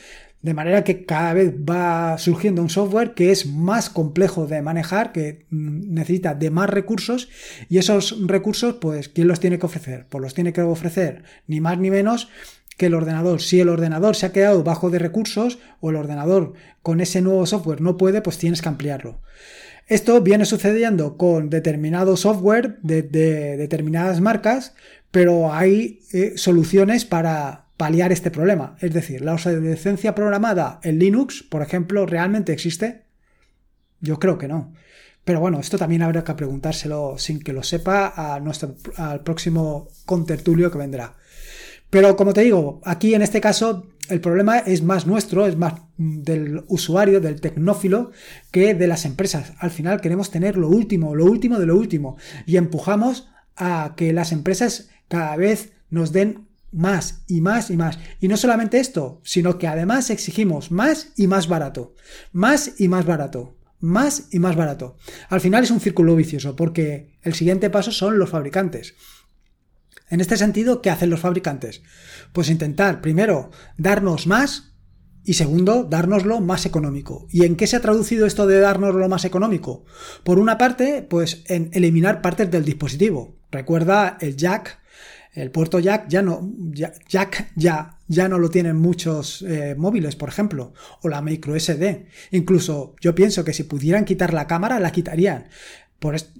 de 0.43 0.55
manera 0.55 0.85
que 0.85 1.05
cada 1.05 1.35
vez 1.35 1.53
va 1.55 2.17
surgiendo 2.17 2.63
un 2.63 2.71
software 2.71 3.13
que 3.13 3.31
es 3.31 3.47
más 3.47 3.91
complejo 3.91 4.47
de 4.47 4.63
manejar, 4.63 5.13
que 5.13 5.47
mm, 5.51 5.93
necesita 5.93 6.35
de 6.35 6.51
más 6.51 6.71
recursos 6.71 7.29
y 7.69 7.79
esos 7.79 8.17
recursos, 8.27 8.77
pues, 8.81 9.09
¿quién 9.09 9.29
los 9.29 9.41
tiene 9.41 9.59
que 9.59 9.67
ofrecer? 9.67 10.07
Pues 10.09 10.23
los 10.23 10.35
tiene 10.35 10.53
que 10.53 10.63
ofrecer 10.63 11.25
ni 11.47 11.61
más 11.61 11.79
ni 11.79 11.91
menos 11.91 12.29
que 12.81 12.87
el 12.87 12.95
ordenador. 12.95 13.43
Si 13.43 13.61
el 13.61 13.69
ordenador 13.69 14.17
se 14.17 14.25
ha 14.25 14.33
quedado 14.33 14.65
bajo 14.65 14.89
de 14.89 14.99
recursos 14.99 15.59
o 15.81 15.91
el 15.91 15.97
ordenador 15.97 16.55
con 16.81 17.03
ese 17.03 17.21
nuevo 17.21 17.45
software 17.45 17.83
no 17.83 17.99
puede, 17.99 18.23
pues 18.23 18.39
tienes 18.39 18.63
que 18.63 18.71
ampliarlo. 18.71 19.21
Esto 19.87 20.23
viene 20.23 20.47
sucediendo 20.47 21.19
con 21.19 21.51
determinado 21.51 22.17
software 22.17 22.79
de, 22.81 23.03
determinadas 23.03 24.23
marcas, 24.23 24.73
pero 25.11 25.53
hay 25.53 26.01
eh, 26.15 26.33
soluciones 26.37 27.05
para, 27.05 27.67
paliar 27.77 28.13
este 28.13 28.31
problema. 28.31 28.77
Es 28.81 28.95
decir, 28.95 29.21
la 29.21 29.33
obsolescencia 29.33 30.15
programada 30.15 30.81
en 30.83 30.99
Linux, 30.99 31.43
por 31.43 31.61
ejemplo, 31.61 32.07
¿realmente 32.07 32.53
existe? 32.53 33.05
Yo 34.01 34.19
creo 34.19 34.39
que 34.39 34.49
no. 34.49 34.75
Pero 35.25 35.41
bueno, 35.41 35.61
esto 35.61 35.77
también 35.77 36.03
habrá 36.03 36.25
que 36.25 36.35
preguntárselo 36.35 37.17
sin 37.19 37.41
que 37.41 37.55
lo 37.55 37.63
sepa 37.63 38.13
a 38.15 38.41
nuestro, 38.41 38.75
al 38.97 39.23
próximo 39.23 39.89
contertulio 40.07 40.71
que 40.71 40.77
vendrá. 40.77 41.17
Pero 41.91 42.17
como 42.17 42.33
te 42.33 42.43
digo, 42.43 42.81
aquí 42.85 43.15
en 43.15 43.23
este 43.23 43.41
caso 43.41 43.87
el 44.09 44.21
problema 44.21 44.59
es 44.59 44.83
más 44.83 45.07
nuestro, 45.07 45.47
es 45.47 45.57
más 45.57 45.75
del 45.97 46.65
usuario, 46.67 47.21
del 47.21 47.41
tecnófilo, 47.41 48.11
que 48.51 48.75
de 48.75 48.87
las 48.89 49.05
empresas. 49.05 49.53
Al 49.59 49.71
final 49.71 50.01
queremos 50.01 50.31
tener 50.31 50.57
lo 50.57 50.69
último, 50.69 51.15
lo 51.15 51.27
último 51.27 51.59
de 51.59 51.67
lo 51.67 51.77
último. 51.77 52.17
Y 52.47 52.57
empujamos 52.57 53.29
a 53.57 53.95
que 53.97 54.13
las 54.13 54.33
empresas 54.33 54.89
cada 55.09 55.37
vez 55.37 55.73
nos 55.91 56.13
den 56.13 56.49
más 56.73 57.23
y 57.27 57.41
más 57.41 57.71
y 57.71 57.77
más. 57.77 57.99
Y 58.21 58.29
no 58.29 58.37
solamente 58.37 58.79
esto, 58.79 59.21
sino 59.25 59.59
que 59.59 59.67
además 59.67 60.11
exigimos 60.11 60.71
más 60.71 61.13
y 61.17 61.27
más 61.27 61.49
barato. 61.49 61.95
Más 62.33 62.81
y 62.81 62.89
más 62.89 63.07
barato. 63.07 63.57
Más 63.81 64.25
y 64.31 64.39
más 64.41 64.57
barato. 64.57 64.97
Al 65.29 65.41
final 65.41 65.65
es 65.65 65.71
un 65.71 65.81
círculo 65.81 66.15
vicioso 66.15 66.55
porque 66.55 67.15
el 67.23 67.35
siguiente 67.35 67.71
paso 67.71 67.93
son 67.93 68.19
los 68.19 68.31
fabricantes. 68.31 68.95
En 70.11 70.21
este 70.21 70.37
sentido, 70.37 70.83
¿qué 70.83 70.91
hacen 70.91 71.09
los 71.09 71.21
fabricantes? 71.21 71.83
Pues 72.33 72.51
intentar, 72.51 73.01
primero, 73.01 73.51
darnos 73.79 74.27
más 74.27 74.75
y 75.25 75.35
segundo, 75.35 75.85
dárnoslo 75.85 76.41
más 76.41 76.67
económico. 76.67 77.27
¿Y 77.31 77.45
en 77.45 77.57
qué 77.57 77.67
se 77.67 77.77
ha 77.77 77.81
traducido 77.81 78.27
esto 78.27 78.47
de 78.47 78.61
darnos 78.61 78.95
más 79.09 79.25
económico? 79.25 79.85
Por 80.25 80.39
una 80.39 80.59
parte, 80.59 81.07
pues 81.09 81.45
en 81.47 81.71
eliminar 81.73 82.23
partes 82.23 82.51
del 82.51 82.65
dispositivo. 82.65 83.37
Recuerda 83.51 84.19
el 84.21 84.37
jack 84.37 84.81
el 85.33 85.51
puerto 85.53 85.79
jack 85.79 86.09
ya 86.09 86.23
no, 86.23 86.53
jack 87.09 87.53
ya, 87.55 87.99
ya 88.09 88.29
no 88.29 88.39
lo 88.39 88.51
tienen 88.51 88.77
muchos 88.77 89.43
eh, 89.43 89.77
móviles, 89.79 90.17
por 90.17 90.29
ejemplo, 90.29 90.73
o 91.03 91.09
la 91.09 91.23
micro 91.23 91.59
SD. 91.59 92.07
Incluso 92.33 92.97
yo 93.01 93.15
pienso 93.15 93.45
que 93.45 93.53
si 93.53 93.63
pudieran 93.63 94.05
quitar 94.05 94.35
la 94.35 94.47
cámara, 94.47 94.81
la 94.81 94.91
quitarían. 94.91 95.49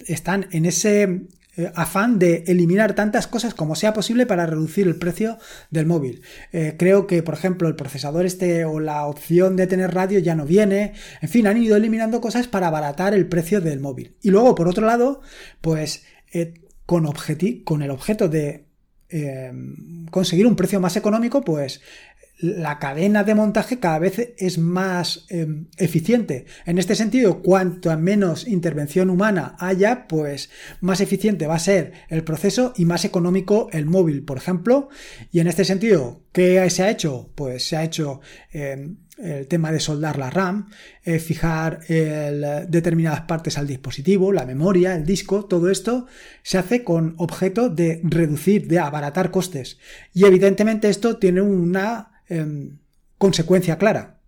Están 0.07 0.47
en 0.51 0.65
ese 0.65 1.27
eh, 1.57 1.71
afán 1.75 2.19
de 2.19 2.43
eliminar 2.47 2.93
tantas 2.93 3.27
cosas 3.27 3.53
como 3.53 3.75
sea 3.75 3.93
posible 3.93 4.25
para 4.25 4.45
reducir 4.45 4.87
el 4.87 4.95
precio 4.95 5.37
del 5.69 5.85
móvil. 5.85 6.21
Eh, 6.51 6.75
creo 6.77 7.07
que, 7.07 7.23
por 7.23 7.33
ejemplo, 7.33 7.67
el 7.67 7.75
procesador 7.75 8.25
este 8.25 8.65
o 8.65 8.79
la 8.79 9.05
opción 9.05 9.55
de 9.55 9.67
tener 9.67 9.93
radio 9.93 10.19
ya 10.19 10.35
no 10.35 10.45
viene. 10.45 10.93
En 11.21 11.29
fin, 11.29 11.47
han 11.47 11.57
ido 11.57 11.75
eliminando 11.75 12.21
cosas 12.21 12.47
para 12.47 12.67
abaratar 12.67 13.13
el 13.13 13.27
precio 13.27 13.61
del 13.61 13.79
móvil. 13.79 14.15
Y 14.21 14.29
luego, 14.29 14.55
por 14.55 14.67
otro 14.67 14.85
lado, 14.85 15.21
pues 15.61 16.03
con, 16.85 17.09
con 17.65 17.81
el 17.81 17.91
objeto 17.91 18.29
de 18.29 18.71
Em, 19.13 20.05
conseguir 20.05 20.47
un 20.47 20.55
precio 20.55 20.79
más 20.79 20.95
económico, 20.95 21.41
pues 21.41 21.81
la 22.41 22.79
cadena 22.79 23.23
de 23.23 23.35
montaje 23.35 23.79
cada 23.79 23.99
vez 23.99 24.33
es 24.37 24.57
más 24.57 25.25
em, 25.29 25.67
eficiente. 25.77 26.45
En 26.65 26.79
este 26.79 26.95
sentido, 26.95 27.41
cuanto 27.41 27.95
menos 27.97 28.47
intervención 28.47 29.09
humana 29.09 29.55
haya, 29.59 30.07
pues 30.07 30.49
más 30.81 31.01
eficiente 31.01 31.45
va 31.45 31.55
a 31.55 31.59
ser 31.59 31.93
el 32.09 32.23
proceso 32.23 32.73
y 32.75 32.85
más 32.85 33.05
económico 33.05 33.69
el 33.71 33.85
móvil, 33.85 34.23
por 34.23 34.37
ejemplo. 34.37 34.89
Y 35.31 35.39
en 35.39 35.47
este 35.47 35.65
sentido, 35.65 36.23
¿qué 36.31 36.67
se 36.71 36.83
ha 36.83 36.89
hecho? 36.89 37.29
Pues 37.35 37.67
se 37.67 37.77
ha 37.77 37.83
hecho 37.83 38.21
em, 38.51 38.97
el 39.19 39.47
tema 39.47 39.71
de 39.71 39.79
soldar 39.79 40.17
la 40.17 40.31
RAM, 40.31 40.69
eh, 41.03 41.19
fijar 41.19 41.81
determinadas 41.85 43.21
partes 43.21 43.59
al 43.59 43.67
dispositivo, 43.67 44.31
la 44.31 44.45
memoria, 44.45 44.95
el 44.95 45.05
disco, 45.05 45.45
todo 45.45 45.69
esto 45.69 46.07
se 46.41 46.57
hace 46.57 46.83
con 46.83 47.13
objeto 47.17 47.69
de 47.69 48.01
reducir, 48.03 48.67
de 48.67 48.79
abaratar 48.79 49.29
costes. 49.29 49.77
Y 50.13 50.25
evidentemente 50.25 50.89
esto 50.89 51.17
tiene 51.17 51.41
una 51.41 52.11
em, 52.31 52.77
consecuencia 53.17 53.77
clara, 53.77 54.19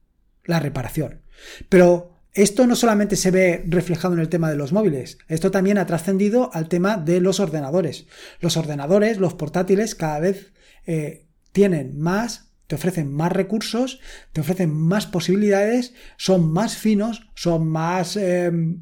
la 0.46 0.60
reparación. 0.60 1.22
Pero 1.70 2.20
esto 2.34 2.68
no 2.68 2.76
solamente 2.76 3.16
se 3.16 3.32
ve 3.32 3.64
reflejado 3.68 4.14
en 4.14 4.20
el 4.20 4.30
tema 4.30 4.50
de 4.50 4.56
los 4.56 4.74
móviles, 4.74 5.18
esto 5.28 5.52
también 5.52 5.78
ha 5.78 5.86
trascendido 5.86 6.52
al 6.54 6.68
tema 6.68 6.98
de 6.98 7.22
los 7.22 7.40
ordenadores. 7.40 8.06
Los 8.40 8.58
ordenadores, 8.58 9.18
los 9.18 9.34
portátiles, 9.34 9.96
cada 9.96 10.20
vez 10.20 10.54
eh, 10.86 11.26
tienen 11.52 12.00
más 12.00 12.54
te 12.68 12.76
ofrecen 12.76 13.14
más 13.14 13.32
recursos, 13.32 14.00
te 14.32 14.42
ofrecen 14.42 14.72
más 14.74 15.06
posibilidades, 15.06 15.94
son 16.18 16.52
más 16.52 16.78
finos, 16.78 17.30
son 17.36 17.68
más 17.68 18.16
em, 18.16 18.80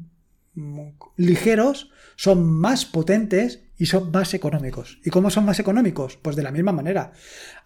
ligeros, 1.16 1.90
son 2.16 2.50
más 2.50 2.86
potentes 2.86 3.60
y 3.82 3.86
son 3.86 4.12
más 4.12 4.32
económicos. 4.32 5.00
¿Y 5.04 5.10
cómo 5.10 5.28
son 5.28 5.44
más 5.44 5.58
económicos? 5.58 6.16
Pues 6.16 6.36
de 6.36 6.44
la 6.44 6.52
misma 6.52 6.70
manera. 6.70 7.14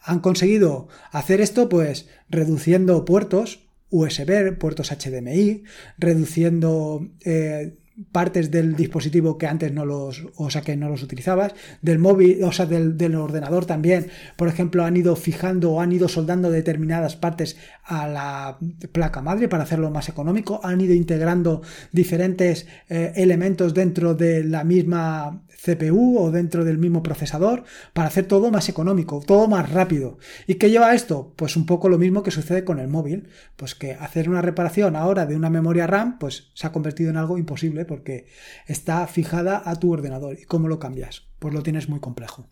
Han 0.02 0.20
conseguido 0.20 0.88
hacer 1.12 1.42
esto 1.42 1.68
pues 1.68 2.08
reduciendo 2.30 3.04
puertos 3.04 3.68
USB, 3.90 4.56
puertos 4.56 4.90
HDMI, 4.92 5.64
reduciendo 5.98 7.06
eh, 7.22 7.76
partes 8.12 8.50
del 8.50 8.76
dispositivo 8.76 9.38
que 9.38 9.46
antes 9.46 9.72
no 9.72 9.86
los, 9.86 10.26
o 10.36 10.50
sea, 10.50 10.62
que 10.62 10.76
no 10.76 10.88
los 10.88 11.02
utilizabas, 11.02 11.54
del 11.80 11.98
móvil, 11.98 12.42
o 12.44 12.52
sea, 12.52 12.66
del, 12.66 12.96
del, 12.96 13.14
ordenador 13.14 13.64
también, 13.64 14.08
por 14.36 14.48
ejemplo, 14.48 14.84
han 14.84 14.96
ido 14.96 15.16
fijando 15.16 15.72
o 15.72 15.80
han 15.80 15.92
ido 15.92 16.08
soldando 16.08 16.50
determinadas 16.50 17.16
partes 17.16 17.56
a 17.84 18.06
la 18.06 18.58
placa 18.92 19.22
madre 19.22 19.48
para 19.48 19.62
hacerlo 19.62 19.90
más 19.90 20.08
económico, 20.08 20.60
han 20.62 20.80
ido 20.80 20.94
integrando 20.94 21.62
diferentes 21.92 22.66
eh, 22.88 23.12
elementos 23.16 23.72
dentro 23.72 24.14
de 24.14 24.44
la 24.44 24.64
misma 24.64 25.42
CPU 25.64 26.18
o 26.18 26.30
dentro 26.30 26.64
del 26.64 26.78
mismo 26.78 27.02
procesador 27.02 27.64
para 27.92 28.08
hacer 28.08 28.26
todo 28.26 28.50
más 28.50 28.68
económico, 28.68 29.22
todo 29.24 29.48
más 29.48 29.70
rápido. 29.72 30.18
¿Y 30.46 30.54
qué 30.56 30.70
lleva 30.70 30.94
esto? 30.94 31.32
Pues 31.36 31.56
un 31.56 31.66
poco 31.66 31.88
lo 31.88 31.98
mismo 31.98 32.22
que 32.22 32.30
sucede 32.30 32.64
con 32.64 32.78
el 32.78 32.88
móvil, 32.88 33.28
pues 33.56 33.74
que 33.74 33.94
hacer 33.94 34.28
una 34.28 34.42
reparación 34.42 34.96
ahora 34.96 35.26
de 35.26 35.34
una 35.34 35.50
memoria 35.50 35.86
RAM 35.86 36.18
pues 36.18 36.50
se 36.54 36.66
ha 36.66 36.72
convertido 36.72 37.10
en 37.10 37.16
algo 37.16 37.38
imposible 37.38 37.85
porque 37.86 38.26
está 38.66 39.06
fijada 39.06 39.62
a 39.64 39.76
tu 39.76 39.92
ordenador. 39.92 40.38
¿Y 40.38 40.44
cómo 40.44 40.68
lo 40.68 40.78
cambias? 40.78 41.28
Pues 41.38 41.54
lo 41.54 41.62
tienes 41.62 41.88
muy 41.88 42.00
complejo. 42.00 42.48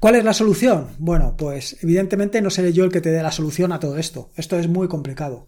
¿Cuál 0.00 0.16
es 0.16 0.24
la 0.24 0.34
solución? 0.34 0.88
Bueno, 0.98 1.34
pues 1.36 1.78
evidentemente 1.82 2.42
no 2.42 2.50
seré 2.50 2.72
yo 2.72 2.84
el 2.84 2.92
que 2.92 3.00
te 3.00 3.10
dé 3.10 3.22
la 3.22 3.32
solución 3.32 3.72
a 3.72 3.80
todo 3.80 3.98
esto. 3.98 4.30
Esto 4.36 4.58
es 4.58 4.68
muy 4.68 4.88
complicado. 4.88 5.46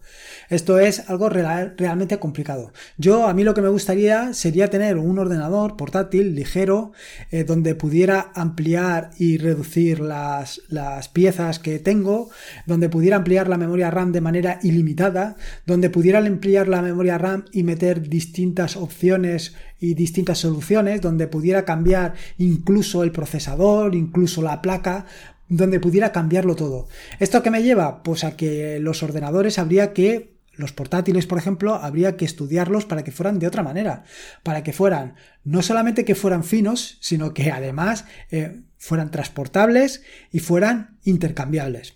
Esto 0.49 0.79
es 0.79 1.09
algo 1.09 1.29
realmente 1.29 2.19
complicado. 2.19 2.71
Yo, 2.97 3.27
a 3.27 3.33
mí 3.33 3.43
lo 3.43 3.53
que 3.53 3.61
me 3.61 3.69
gustaría 3.69 4.33
sería 4.33 4.69
tener 4.69 4.97
un 4.97 5.19
ordenador 5.19 5.77
portátil, 5.77 6.35
ligero, 6.35 6.91
eh, 7.31 7.43
donde 7.43 7.75
pudiera 7.75 8.31
ampliar 8.33 9.11
y 9.17 9.37
reducir 9.37 9.99
las, 9.99 10.61
las 10.69 11.09
piezas 11.09 11.59
que 11.59 11.79
tengo, 11.79 12.29
donde 12.65 12.89
pudiera 12.89 13.17
ampliar 13.17 13.47
la 13.47 13.57
memoria 13.57 13.91
RAM 13.91 14.11
de 14.11 14.21
manera 14.21 14.59
ilimitada, 14.63 15.35
donde 15.65 15.89
pudiera 15.89 16.19
ampliar 16.19 16.67
la 16.67 16.81
memoria 16.81 17.17
RAM 17.17 17.45
y 17.51 17.63
meter 17.63 18.09
distintas 18.09 18.75
opciones 18.75 19.53
y 19.79 19.93
distintas 19.93 20.39
soluciones, 20.39 21.01
donde 21.01 21.27
pudiera 21.27 21.65
cambiar 21.65 22.13
incluso 22.37 23.03
el 23.03 23.11
procesador, 23.11 23.95
incluso 24.07 24.41
la 24.41 24.61
placa, 24.61 25.05
donde 25.49 25.79
pudiera 25.79 26.11
cambiarlo 26.11 26.55
todo. 26.55 26.87
¿Esto 27.19 27.41
qué 27.43 27.51
me 27.51 27.63
lleva? 27.63 28.03
Pues 28.03 28.23
a 28.23 28.35
que 28.35 28.79
los 28.79 29.03
ordenadores 29.03 29.59
habría 29.59 29.93
que 29.93 30.37
los 30.53 30.73
portátiles, 30.73 31.27
por 31.27 31.37
ejemplo, 31.37 31.75
habría 31.75 32.17
que 32.17 32.25
estudiarlos 32.25 32.85
para 32.85 33.03
que 33.03 33.11
fueran 33.11 33.37
de 33.37 33.47
otra 33.47 33.61
manera, 33.61 34.03
para 34.43 34.63
que 34.63 34.73
fueran 34.73 35.15
no 35.43 35.61
solamente 35.61 36.03
que 36.03 36.15
fueran 36.15 36.43
finos, 36.43 36.97
sino 36.99 37.33
que 37.33 37.51
además 37.51 38.05
eh, 38.31 38.61
fueran 38.77 39.11
transportables 39.11 40.01
y 40.31 40.39
fueran 40.39 40.97
intercambiables. 41.03 41.95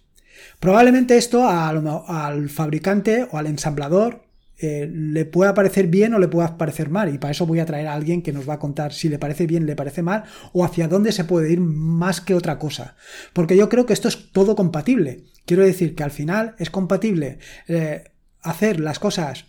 Probablemente 0.59 1.17
esto 1.17 1.47
al 1.47 2.49
fabricante 2.49 3.27
o 3.31 3.37
al 3.37 3.47
ensamblador 3.47 4.30
eh, 4.63 4.87
le 4.93 5.25
pueda 5.25 5.55
parecer 5.55 5.87
bien 5.87 6.13
o 6.13 6.19
le 6.19 6.27
pueda 6.27 6.55
parecer 6.55 6.91
mal. 6.91 7.11
Y 7.13 7.17
para 7.17 7.31
eso 7.31 7.47
voy 7.47 7.59
a 7.59 7.65
traer 7.65 7.87
a 7.87 7.93
alguien 7.93 8.21
que 8.21 8.31
nos 8.31 8.47
va 8.47 8.53
a 8.53 8.59
contar 8.59 8.93
si 8.93 9.09
le 9.09 9.17
parece 9.17 9.47
bien, 9.47 9.65
le 9.65 9.75
parece 9.75 10.03
mal 10.03 10.25
o 10.53 10.63
hacia 10.63 10.87
dónde 10.87 11.11
se 11.11 11.23
puede 11.23 11.51
ir 11.51 11.59
más 11.59 12.21
que 12.21 12.35
otra 12.35 12.59
cosa. 12.59 12.95
Porque 13.33 13.57
yo 13.57 13.69
creo 13.69 13.87
que 13.87 13.93
esto 13.93 14.07
es 14.07 14.31
todo 14.31 14.55
compatible. 14.55 15.23
Quiero 15.45 15.63
decir 15.63 15.95
que 15.95 16.03
al 16.03 16.11
final 16.11 16.55
es 16.59 16.69
compatible 16.69 17.39
eh, 17.67 18.11
hacer 18.41 18.79
las 18.79 18.99
cosas 18.99 19.45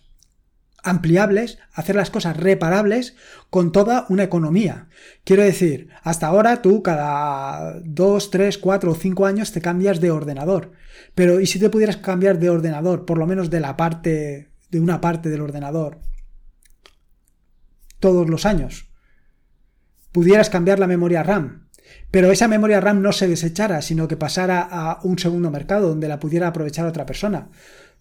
ampliables, 0.81 1.59
hacer 1.73 1.95
las 1.95 2.09
cosas 2.09 2.35
reparables 2.35 3.15
con 3.51 3.71
toda 3.71 4.07
una 4.09 4.23
economía. 4.23 4.87
Quiero 5.23 5.43
decir, 5.43 5.89
hasta 6.01 6.27
ahora 6.27 6.61
tú 6.61 6.81
cada 6.81 7.79
2, 7.85 8.31
3, 8.31 8.57
4 8.57 8.91
o 8.91 8.95
5 8.95 9.25
años 9.27 9.51
te 9.51 9.61
cambias 9.61 10.01
de 10.01 10.09
ordenador. 10.09 10.71
Pero 11.13 11.39
¿y 11.39 11.45
si 11.45 11.59
te 11.59 11.69
pudieras 11.69 11.97
cambiar 11.97 12.39
de 12.39 12.49
ordenador, 12.49 13.05
por 13.05 13.17
lo 13.17 13.27
menos 13.27 13.49
de 13.49 13.59
la 13.59 13.77
parte 13.77 14.52
de 14.73 14.81
una 14.81 14.99
parte 14.99 15.29
del 15.29 15.41
ordenador 15.41 15.99
todos 17.99 18.27
los 18.27 18.45
años. 18.45 18.87
Pudieras 20.11 20.49
cambiar 20.49 20.79
la 20.79 20.87
memoria 20.87 21.23
RAM, 21.23 21.69
pero 22.11 22.31
esa 22.31 22.47
memoria 22.47 22.81
RAM 22.81 23.01
no 23.01 23.11
se 23.11 23.27
desechara, 23.27 23.81
sino 23.81 24.07
que 24.07 24.17
pasara 24.17 24.67
a 24.69 24.99
un 25.03 25.19
segundo 25.19 25.51
mercado 25.51 25.89
donde 25.89 26.07
la 26.07 26.19
pudiera 26.19 26.47
aprovechar 26.47 26.87
otra 26.87 27.05
persona. 27.05 27.49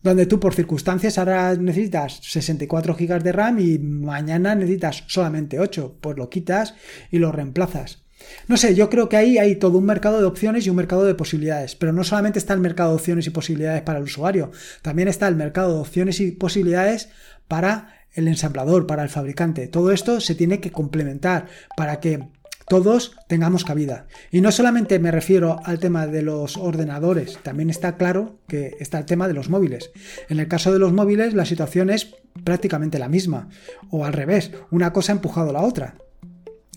Donde 0.03 0.27
tú 0.27 0.41
por 0.41 0.55
circunstancias 0.55 1.19
ahora 1.19 1.55
necesitas 1.55 2.19
64 2.23 2.97
GB 2.97 3.23
de 3.23 3.33
RAM 3.33 3.61
y 3.61 3.79
mañana 3.79 4.55
necesitas 4.55 5.05
solamente 5.07 5.61
8, 5.61 5.99
pues 6.01 6.17
lo 6.17 6.31
quitas 6.31 6.75
y 7.11 7.19
lo 7.19 7.31
reemplazas. 7.31 8.02
No 8.49 8.57
sé, 8.57 8.75
yo 8.75 8.91
creo 8.91 9.09
que 9.09 9.17
ahí 9.17 9.39
hay 9.39 9.57
todo 9.57 9.79
un 9.79 9.85
mercado 9.85 10.19
de 10.19 10.27
opciones 10.27 10.67
y 10.67 10.71
un 10.71 10.77
mercado 10.77 11.05
de 11.05 11.15
posibilidades, 11.15 11.77
pero 11.77 11.93
no 11.93 12.05
solamente 12.05 12.39
está 12.39 12.55
el 12.55 12.61
mercado 12.61 12.91
de 12.91 12.97
opciones 12.97 13.27
y 13.27 13.31
posibilidades 13.31 13.83
para 13.83 13.99
el 13.99 14.05
usuario, 14.05 14.51
también 14.83 15.09
está 15.09 15.29
el 15.29 15.37
mercado 15.37 15.75
de 15.75 15.81
opciones 15.81 16.21
y 16.21 16.33
posibilidades 16.33 17.09
para 17.49 18.07
el 18.15 18.29
ensamblador, 18.29 18.87
para 18.87 19.03
el 19.03 19.09
fabricante. 19.09 19.69
Todo 19.69 19.93
esto 19.93 20.21
se 20.21 20.35
tiene 20.35 20.61
que 20.61 20.71
complementar 20.71 21.47
para 21.77 22.01
que 22.01 22.29
todos 22.69 23.17
tengamos 23.29 23.65
cabida. 23.65 24.07
Y 24.31 24.41
no 24.41 24.53
solamente 24.53 24.99
me 24.99 25.11
refiero 25.11 25.61
al 25.65 25.79
tema 25.79 26.07
de 26.07 26.23
los 26.23 26.57
ordenadores, 26.57 27.39
también 27.43 27.71
está 27.71 27.97
claro 27.97 28.39
que 28.49 28.77
está 28.81 28.99
el 28.99 29.05
tema 29.05 29.29
de 29.29 29.35
los 29.35 29.51
móviles. 29.51 29.91
En 30.29 30.41
el 30.41 30.49
caso 30.49 30.73
de 30.73 30.79
los 30.79 30.93
móviles 30.93 31.35
la 31.35 31.45
situación 31.45 31.91
es 31.91 32.15
prácticamente 32.45 32.99
la 32.99 33.09
misma, 33.09 33.49
o 33.91 34.05
al 34.05 34.13
revés, 34.13 34.53
una 34.71 34.93
cosa 34.93 35.13
ha 35.13 35.17
empujado 35.17 35.51
a 35.51 35.55
la 35.55 35.63
otra. 35.63 35.97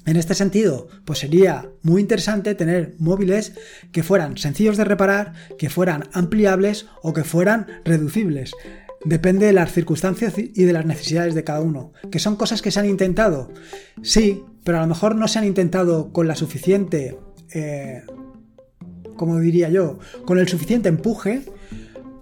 En 0.06 0.18
este 0.18 0.36
sentido, 0.36 0.88
pues 1.04 1.20
sería 1.20 1.70
muy 1.82 2.02
interesante 2.02 2.54
tener 2.54 2.96
móviles 3.00 3.54
que 3.92 4.04
fueran 4.04 4.38
sencillos 4.38 4.78
de 4.78 4.84
reparar, 4.84 5.34
que 5.58 5.70
fueran 5.70 6.10
ampliables 6.14 6.86
o 7.02 7.14
que 7.14 7.24
fueran 7.24 7.68
reducibles. 7.84 8.54
Depende 9.04 9.48
de 9.48 9.54
las 9.54 9.72
circunstancias 9.72 10.34
y 10.38 10.64
de 10.64 10.74
las 10.74 10.86
necesidades 10.86 11.34
de 11.34 11.44
cada 11.44 11.62
uno. 11.62 11.92
¿Que 12.12 12.20
son 12.20 12.36
cosas 12.36 12.62
que 12.62 12.72
se 12.72 12.80
han 12.80 12.90
intentado? 12.90 13.52
Sí, 14.04 14.44
pero 14.64 14.78
a 14.78 14.82
lo 14.82 14.88
mejor 14.88 15.16
no 15.16 15.28
se 15.28 15.40
han 15.40 15.46
intentado 15.46 16.12
con 16.12 16.28
la 16.28 16.36
suficiente, 16.36 17.18
eh, 17.54 18.04
como 19.16 19.40
diría 19.40 19.70
yo, 19.70 20.00
con 20.26 20.40
el 20.40 20.48
suficiente 20.48 20.90
empuje 20.90 21.44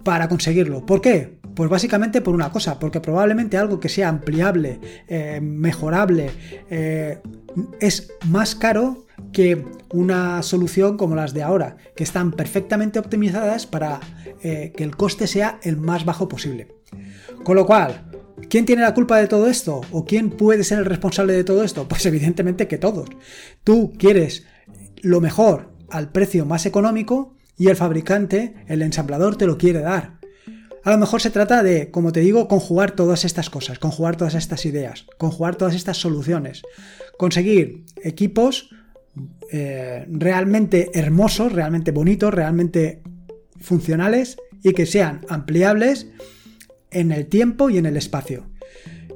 para 0.04 0.28
conseguirlo. 0.28 0.84
¿Por 0.84 1.00
qué? 1.00 1.38
Pues 1.54 1.70
básicamente 1.70 2.20
por 2.20 2.34
una 2.34 2.50
cosa, 2.50 2.78
porque 2.78 3.00
probablemente 3.00 3.56
algo 3.56 3.78
que 3.78 3.88
sea 3.88 4.08
ampliable, 4.08 4.80
eh, 5.08 5.40
mejorable, 5.40 6.30
eh, 6.70 7.20
es 7.80 8.12
más 8.26 8.54
caro 8.54 9.06
que 9.32 9.64
una 9.92 10.42
solución 10.42 10.96
como 10.96 11.14
las 11.14 11.34
de 11.34 11.42
ahora, 11.42 11.76
que 11.94 12.02
están 12.02 12.32
perfectamente 12.32 12.98
optimizadas 12.98 13.66
para 13.66 14.00
eh, 14.42 14.72
que 14.76 14.84
el 14.84 14.96
coste 14.96 15.26
sea 15.26 15.58
el 15.62 15.76
más 15.76 16.04
bajo 16.04 16.28
posible. 16.28 16.68
Con 17.44 17.56
lo 17.56 17.66
cual, 17.66 18.10
¿quién 18.48 18.64
tiene 18.64 18.82
la 18.82 18.94
culpa 18.94 19.18
de 19.18 19.28
todo 19.28 19.48
esto? 19.48 19.80
¿O 19.92 20.04
quién 20.04 20.30
puede 20.30 20.64
ser 20.64 20.78
el 20.78 20.84
responsable 20.86 21.34
de 21.34 21.44
todo 21.44 21.62
esto? 21.62 21.86
Pues 21.88 22.04
evidentemente 22.06 22.66
que 22.66 22.78
todos. 22.78 23.08
Tú 23.62 23.92
quieres 23.96 24.44
lo 25.02 25.20
mejor 25.20 25.70
al 25.90 26.10
precio 26.10 26.44
más 26.46 26.66
económico 26.66 27.34
y 27.56 27.68
el 27.68 27.76
fabricante, 27.76 28.54
el 28.66 28.82
ensamblador, 28.82 29.36
te 29.36 29.46
lo 29.46 29.58
quiere 29.58 29.80
dar. 29.80 30.23
A 30.84 30.90
lo 30.90 30.98
mejor 30.98 31.22
se 31.22 31.30
trata 31.30 31.62
de, 31.62 31.90
como 31.90 32.12
te 32.12 32.20
digo, 32.20 32.46
conjugar 32.46 32.92
todas 32.92 33.24
estas 33.24 33.48
cosas, 33.48 33.78
conjugar 33.78 34.16
todas 34.16 34.34
estas 34.34 34.66
ideas, 34.66 35.06
conjugar 35.16 35.56
todas 35.56 35.74
estas 35.74 35.96
soluciones, 35.96 36.62
conseguir 37.16 37.84
equipos 38.02 38.68
eh, 39.50 40.04
realmente 40.10 40.90
hermosos, 40.92 41.52
realmente 41.52 41.90
bonitos, 41.90 42.34
realmente 42.34 43.02
funcionales 43.58 44.36
y 44.62 44.72
que 44.72 44.84
sean 44.84 45.22
ampliables 45.30 46.08
en 46.90 47.12
el 47.12 47.26
tiempo 47.26 47.70
y 47.70 47.78
en 47.78 47.86
el 47.86 47.96
espacio. 47.96 48.46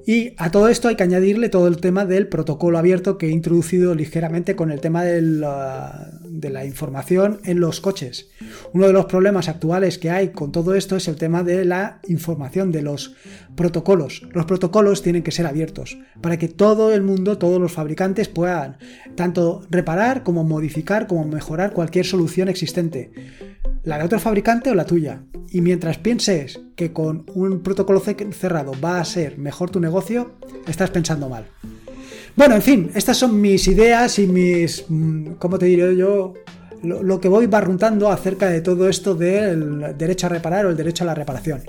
Y 0.07 0.33
a 0.39 0.51
todo 0.51 0.69
esto 0.69 0.89
hay 0.89 0.97
que 0.97 1.03
añadirle 1.03 1.51
todo 1.51 1.69
el 1.69 1.77
tema 1.83 2.07
del 2.07 2.29
protocolo 2.29 2.79
abierto 2.79 3.19
que 3.19 3.27
he 3.27 3.31
introducido 3.31 3.95
ligeramente 3.95 4.57
con 4.57 4.71
el 4.71 4.81
tema 4.81 5.05
de 6.40 6.51
la, 6.51 6.64
información 6.64 7.40
en 7.44 7.61
los 7.61 7.81
coches. 7.81 8.29
Uno 8.72 8.87
de 8.87 8.92
los 8.92 9.07
problemas 9.07 9.48
actuales 9.48 9.98
que 9.98 10.11
hay 10.11 10.29
con 10.29 10.53
todo 10.53 10.74
esto 10.74 10.96
es 10.96 11.09
el 11.09 11.16
tema 11.16 11.42
de 11.42 11.64
la 11.64 12.01
información 12.09 12.72
de 12.72 12.83
los 12.83 13.14
protocolos. 13.57 14.22
Los 14.33 14.46
protocolos 14.46 15.03
tienen 15.03 15.22
que 15.22 15.33
ser 15.33 15.46
abiertos 15.46 15.98
para 16.20 16.38
que 16.38 16.48
todo 16.48 16.92
el 16.92 17.03
mundo, 17.03 17.38
todos 17.38 17.61
los 17.61 17.72
fabricantes 17.72 18.29
puedan 18.29 18.79
tanto 19.14 19.62
reparar 19.70 20.22
como 20.22 20.44
modificar 20.44 21.07
como 21.07 21.24
mejorar 21.24 21.72
cualquier 21.72 22.07
solución 22.07 22.48
existente 22.48 23.12
la 23.85 23.98
de 23.98 24.05
otro 24.05 24.20
fabricante 24.20 24.70
o 24.70 24.74
la 24.74 24.85
tuya. 24.85 25.22
Y 25.51 25.61
mientras 25.61 25.98
pienses 25.98 26.61
que 26.77 26.92
con 26.92 27.24
un 27.35 27.62
protocolo 27.62 28.01
cerrado 28.01 28.72
va 28.85 29.01
a 29.01 29.05
ser 29.05 29.38
mejor 29.38 29.70
tu 29.70 29.81
negocio, 29.81 30.33
estás 30.66 30.90
pensando 30.90 31.29
mal. 31.29 31.46
Bueno, 32.38 32.55
en 32.55 32.62
fin, 32.62 32.90
estas 32.94 33.16
son 33.16 33.40
mis 33.40 33.66
ideas 33.66 34.16
y 34.20 34.29
mis, 34.29 34.85
mm, 34.88 35.33
¿cómo 35.40 35.59
te 35.59 35.66
diré 35.66 35.96
yo? 35.96 36.35
Lo, 36.85 37.20
que 37.20 37.27
voy 37.27 37.48
barruntando 37.48 38.12
acerca 38.12 38.48
de 38.48 38.61
todo 38.61 38.88
esto 38.88 39.16
del 39.16 39.98
derecho 39.98 40.27
a 40.27 40.29
reparar 40.29 40.64
o 40.64 40.70
el 40.70 40.77
derecho 40.77 41.03
a 41.03 41.09
la 41.09 41.16
reparación. 41.16 41.62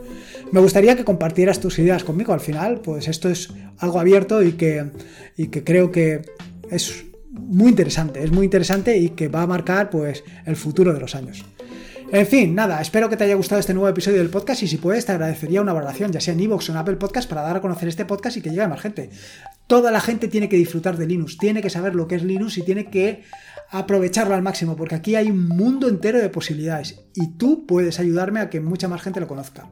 Me 0.52 0.60
gustaría 0.60 0.96
que 0.96 1.04
compartieras 1.04 1.60
tus 1.60 1.80
ideas 1.80 2.04
conmigo. 2.04 2.34
Al 2.34 2.40
final, 2.40 2.82
pues 2.82 3.08
esto 3.08 3.30
es 3.30 3.50
algo 3.80 4.00
abierto 4.00 4.44
y 4.44 4.52
que, 4.52 4.92
y 5.36 5.48
que 5.48 5.64
creo 5.64 5.92
que 5.92 6.22
es 6.70 7.04
muy 7.32 7.70
interesante, 7.70 8.24
es 8.24 8.32
muy 8.32 8.46
interesante 8.46 8.96
y 8.96 9.10
que 9.10 9.28
va 9.28 9.42
a 9.42 9.48
marcar 9.48 9.90
pues 9.90 10.24
el 10.46 10.56
futuro 10.56 10.94
de 10.94 11.00
los 11.00 11.16
años. 11.16 11.44
En 12.12 12.28
fin, 12.28 12.54
nada, 12.54 12.80
espero 12.80 13.10
que 13.10 13.18
te 13.18 13.24
haya 13.24 13.36
gustado 13.36 13.60
este 13.60 13.74
nuevo 13.74 13.90
episodio 13.90 14.20
del 14.20 14.30
podcast 14.30 14.62
y 14.62 14.68
si 14.68 14.78
puedes 14.78 15.04
te 15.04 15.14
agradecería 15.14 15.62
una 15.62 15.74
valoración, 15.74 16.12
ya 16.12 16.22
sea 16.22 16.36
en 16.36 16.40
iVoox 16.42 16.70
o 16.70 16.72
en 16.74 16.78
Apple 16.78 16.98
Podcast, 16.98 17.28
para 17.28 17.42
dar 17.42 17.58
a 17.58 17.62
conocer 17.62 17.88
este 17.88 18.06
podcast 18.06 18.38
y 18.38 18.42
que 18.42 18.50
llegue 18.50 18.62
a 18.62 18.68
más 18.68 18.82
gente. 18.82 19.10
Toda 19.70 19.92
la 19.92 20.02
gente 20.02 20.28
tiene 20.28 20.50
que 20.50 20.58
disfrutar 20.58 20.98
de 20.98 21.06
Linux, 21.06 21.38
tiene 21.38 21.62
que 21.62 21.70
saber 21.70 21.94
lo 21.94 22.08
que 22.08 22.16
es 22.16 22.24
Linux 22.24 22.58
y 22.58 22.64
tiene 22.64 22.90
que 22.90 23.22
aprovecharlo 23.70 24.34
al 24.34 24.42
máximo, 24.42 24.76
porque 24.76 24.96
aquí 24.96 25.14
hay 25.14 25.30
un 25.30 25.48
mundo 25.48 25.88
entero 25.88 26.18
de 26.18 26.30
posibilidades 26.30 27.04
y 27.14 27.38
tú 27.38 27.68
puedes 27.68 28.00
ayudarme 28.00 28.40
a 28.40 28.50
que 28.50 28.62
mucha 28.62 28.88
más 28.88 29.04
gente 29.04 29.20
lo 29.20 29.28
conozca. 29.28 29.70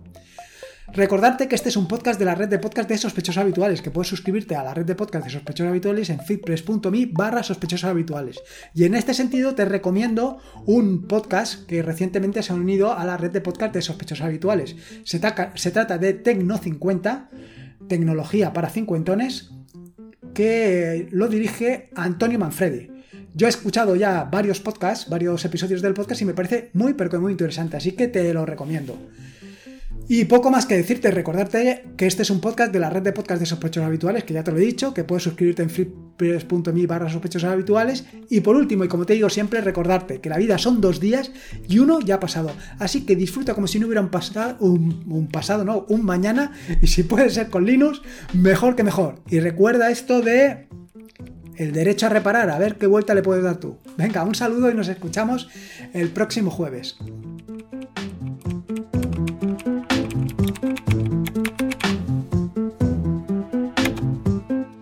Recordarte 0.93 1.47
que 1.47 1.55
este 1.55 1.69
es 1.69 1.77
un 1.77 1.87
podcast 1.87 2.19
de 2.19 2.25
la 2.25 2.35
red 2.35 2.47
de 2.47 2.59
podcast 2.59 2.87
de 2.87 2.97
sospechosos 2.99 3.41
habituales, 3.41 3.81
que 3.81 3.89
puedes 3.89 4.07
suscribirte 4.07 4.55
a 4.55 4.63
la 4.63 4.75
red 4.75 4.85
de 4.85 4.93
podcast 4.93 5.25
de 5.25 5.31
sospechosos 5.31 5.71
habituales 5.71 6.11
en 6.11 6.19
feedpress.me 6.19 7.07
barra 7.07 7.41
habituales. 7.85 8.39
Y 8.75 8.83
en 8.83 8.93
este 8.93 9.15
sentido 9.15 9.55
te 9.55 9.65
recomiendo 9.65 10.37
un 10.67 11.07
podcast 11.07 11.65
que 11.65 11.81
recientemente 11.81 12.43
se 12.43 12.53
ha 12.53 12.55
unido 12.55 12.93
a 12.93 13.03
la 13.03 13.17
red 13.17 13.31
de 13.31 13.41
podcast 13.41 13.73
de 13.73 13.81
sospechosos 13.81 14.23
habituales. 14.23 14.75
Se, 15.05 15.19
se 15.55 15.71
trata 15.71 15.97
de 15.97 16.23
Tecno50, 16.23 17.29
tecnología 17.87 18.53
para 18.53 18.69
cincuentones, 18.69 19.56
que 20.33 21.07
lo 21.11 21.27
dirige 21.27 21.89
Antonio 21.95 22.39
Manfredi. 22.39 22.89
Yo 23.33 23.47
he 23.47 23.49
escuchado 23.49 23.95
ya 23.95 24.23
varios 24.23 24.59
podcasts, 24.59 25.09
varios 25.09 25.45
episodios 25.45 25.81
del 25.81 25.93
podcast 25.93 26.21
y 26.21 26.25
me 26.25 26.33
parece 26.33 26.71
muy 26.73 26.93
pero 26.93 27.09
que 27.09 27.17
muy 27.19 27.31
interesante, 27.31 27.77
así 27.77 27.91
que 27.91 28.07
te 28.07 28.33
lo 28.33 28.45
recomiendo. 28.45 28.97
Y 30.09 30.23
poco 30.25 30.49
más 30.49 30.65
que 30.65 30.77
decirte, 30.77 31.11
recordarte 31.11 31.83
que 31.97 32.07
este 32.07 32.21
es 32.21 32.29
un 32.29 32.39
podcast 32.39 32.71
de 32.71 32.79
la 32.79 32.89
red 32.89 33.01
de 33.01 33.11
podcast 33.11 33.41
de 33.41 33.45
sospechosos 33.45 33.87
habituales, 33.87 34.23
que 34.23 34.33
ya 34.33 34.43
te 34.43 34.51
lo 34.51 34.57
he 34.57 34.61
dicho, 34.61 34.93
que 34.93 35.03
puedes 35.03 35.23
suscribirte 35.23 35.63
en 35.63 35.69
freepress.me 35.69 36.87
barra 36.87 37.11
habituales. 37.51 38.05
Y 38.29 38.39
por 38.39 38.55
último, 38.55 38.85
y 38.85 38.87
como 38.87 39.05
te 39.05 39.13
digo 39.13 39.29
siempre, 39.29 39.59
recordarte 39.59 40.21
que 40.21 40.29
la 40.29 40.37
vida 40.37 40.57
son 40.57 40.79
dos 40.79 41.01
días 41.01 41.31
y 41.67 41.79
uno 41.79 41.99
ya 41.99 42.15
ha 42.15 42.19
pasado. 42.21 42.51
Así 42.79 43.05
que 43.05 43.17
disfruta 43.17 43.53
como 43.53 43.67
si 43.67 43.79
no 43.79 43.87
hubiera 43.87 43.99
un 43.99 44.09
pasado, 44.09 44.55
un, 44.61 45.27
pasado, 45.31 45.65
no, 45.65 45.85
un 45.89 46.05
mañana. 46.05 46.53
Y 46.81 46.87
si 46.87 47.03
puede 47.03 47.29
ser 47.29 47.49
con 47.49 47.65
Linux, 47.65 48.01
mejor 48.33 48.75
que 48.75 48.83
mejor. 48.83 49.21
Y 49.29 49.39
recuerda 49.39 49.89
esto 49.89 50.21
de 50.21 50.67
el 51.57 51.73
derecho 51.73 52.05
a 52.05 52.09
reparar, 52.09 52.49
a 52.49 52.59
ver 52.59 52.77
qué 52.77 52.87
vuelta 52.87 53.13
le 53.13 53.23
puedes 53.23 53.43
dar 53.43 53.57
tú. 53.57 53.77
Venga, 53.97 54.23
un 54.23 54.35
saludo 54.35 54.71
y 54.71 54.73
nos 54.73 54.87
escuchamos 54.87 55.49
el 55.93 56.09
próximo 56.09 56.51
jueves. 56.51 56.97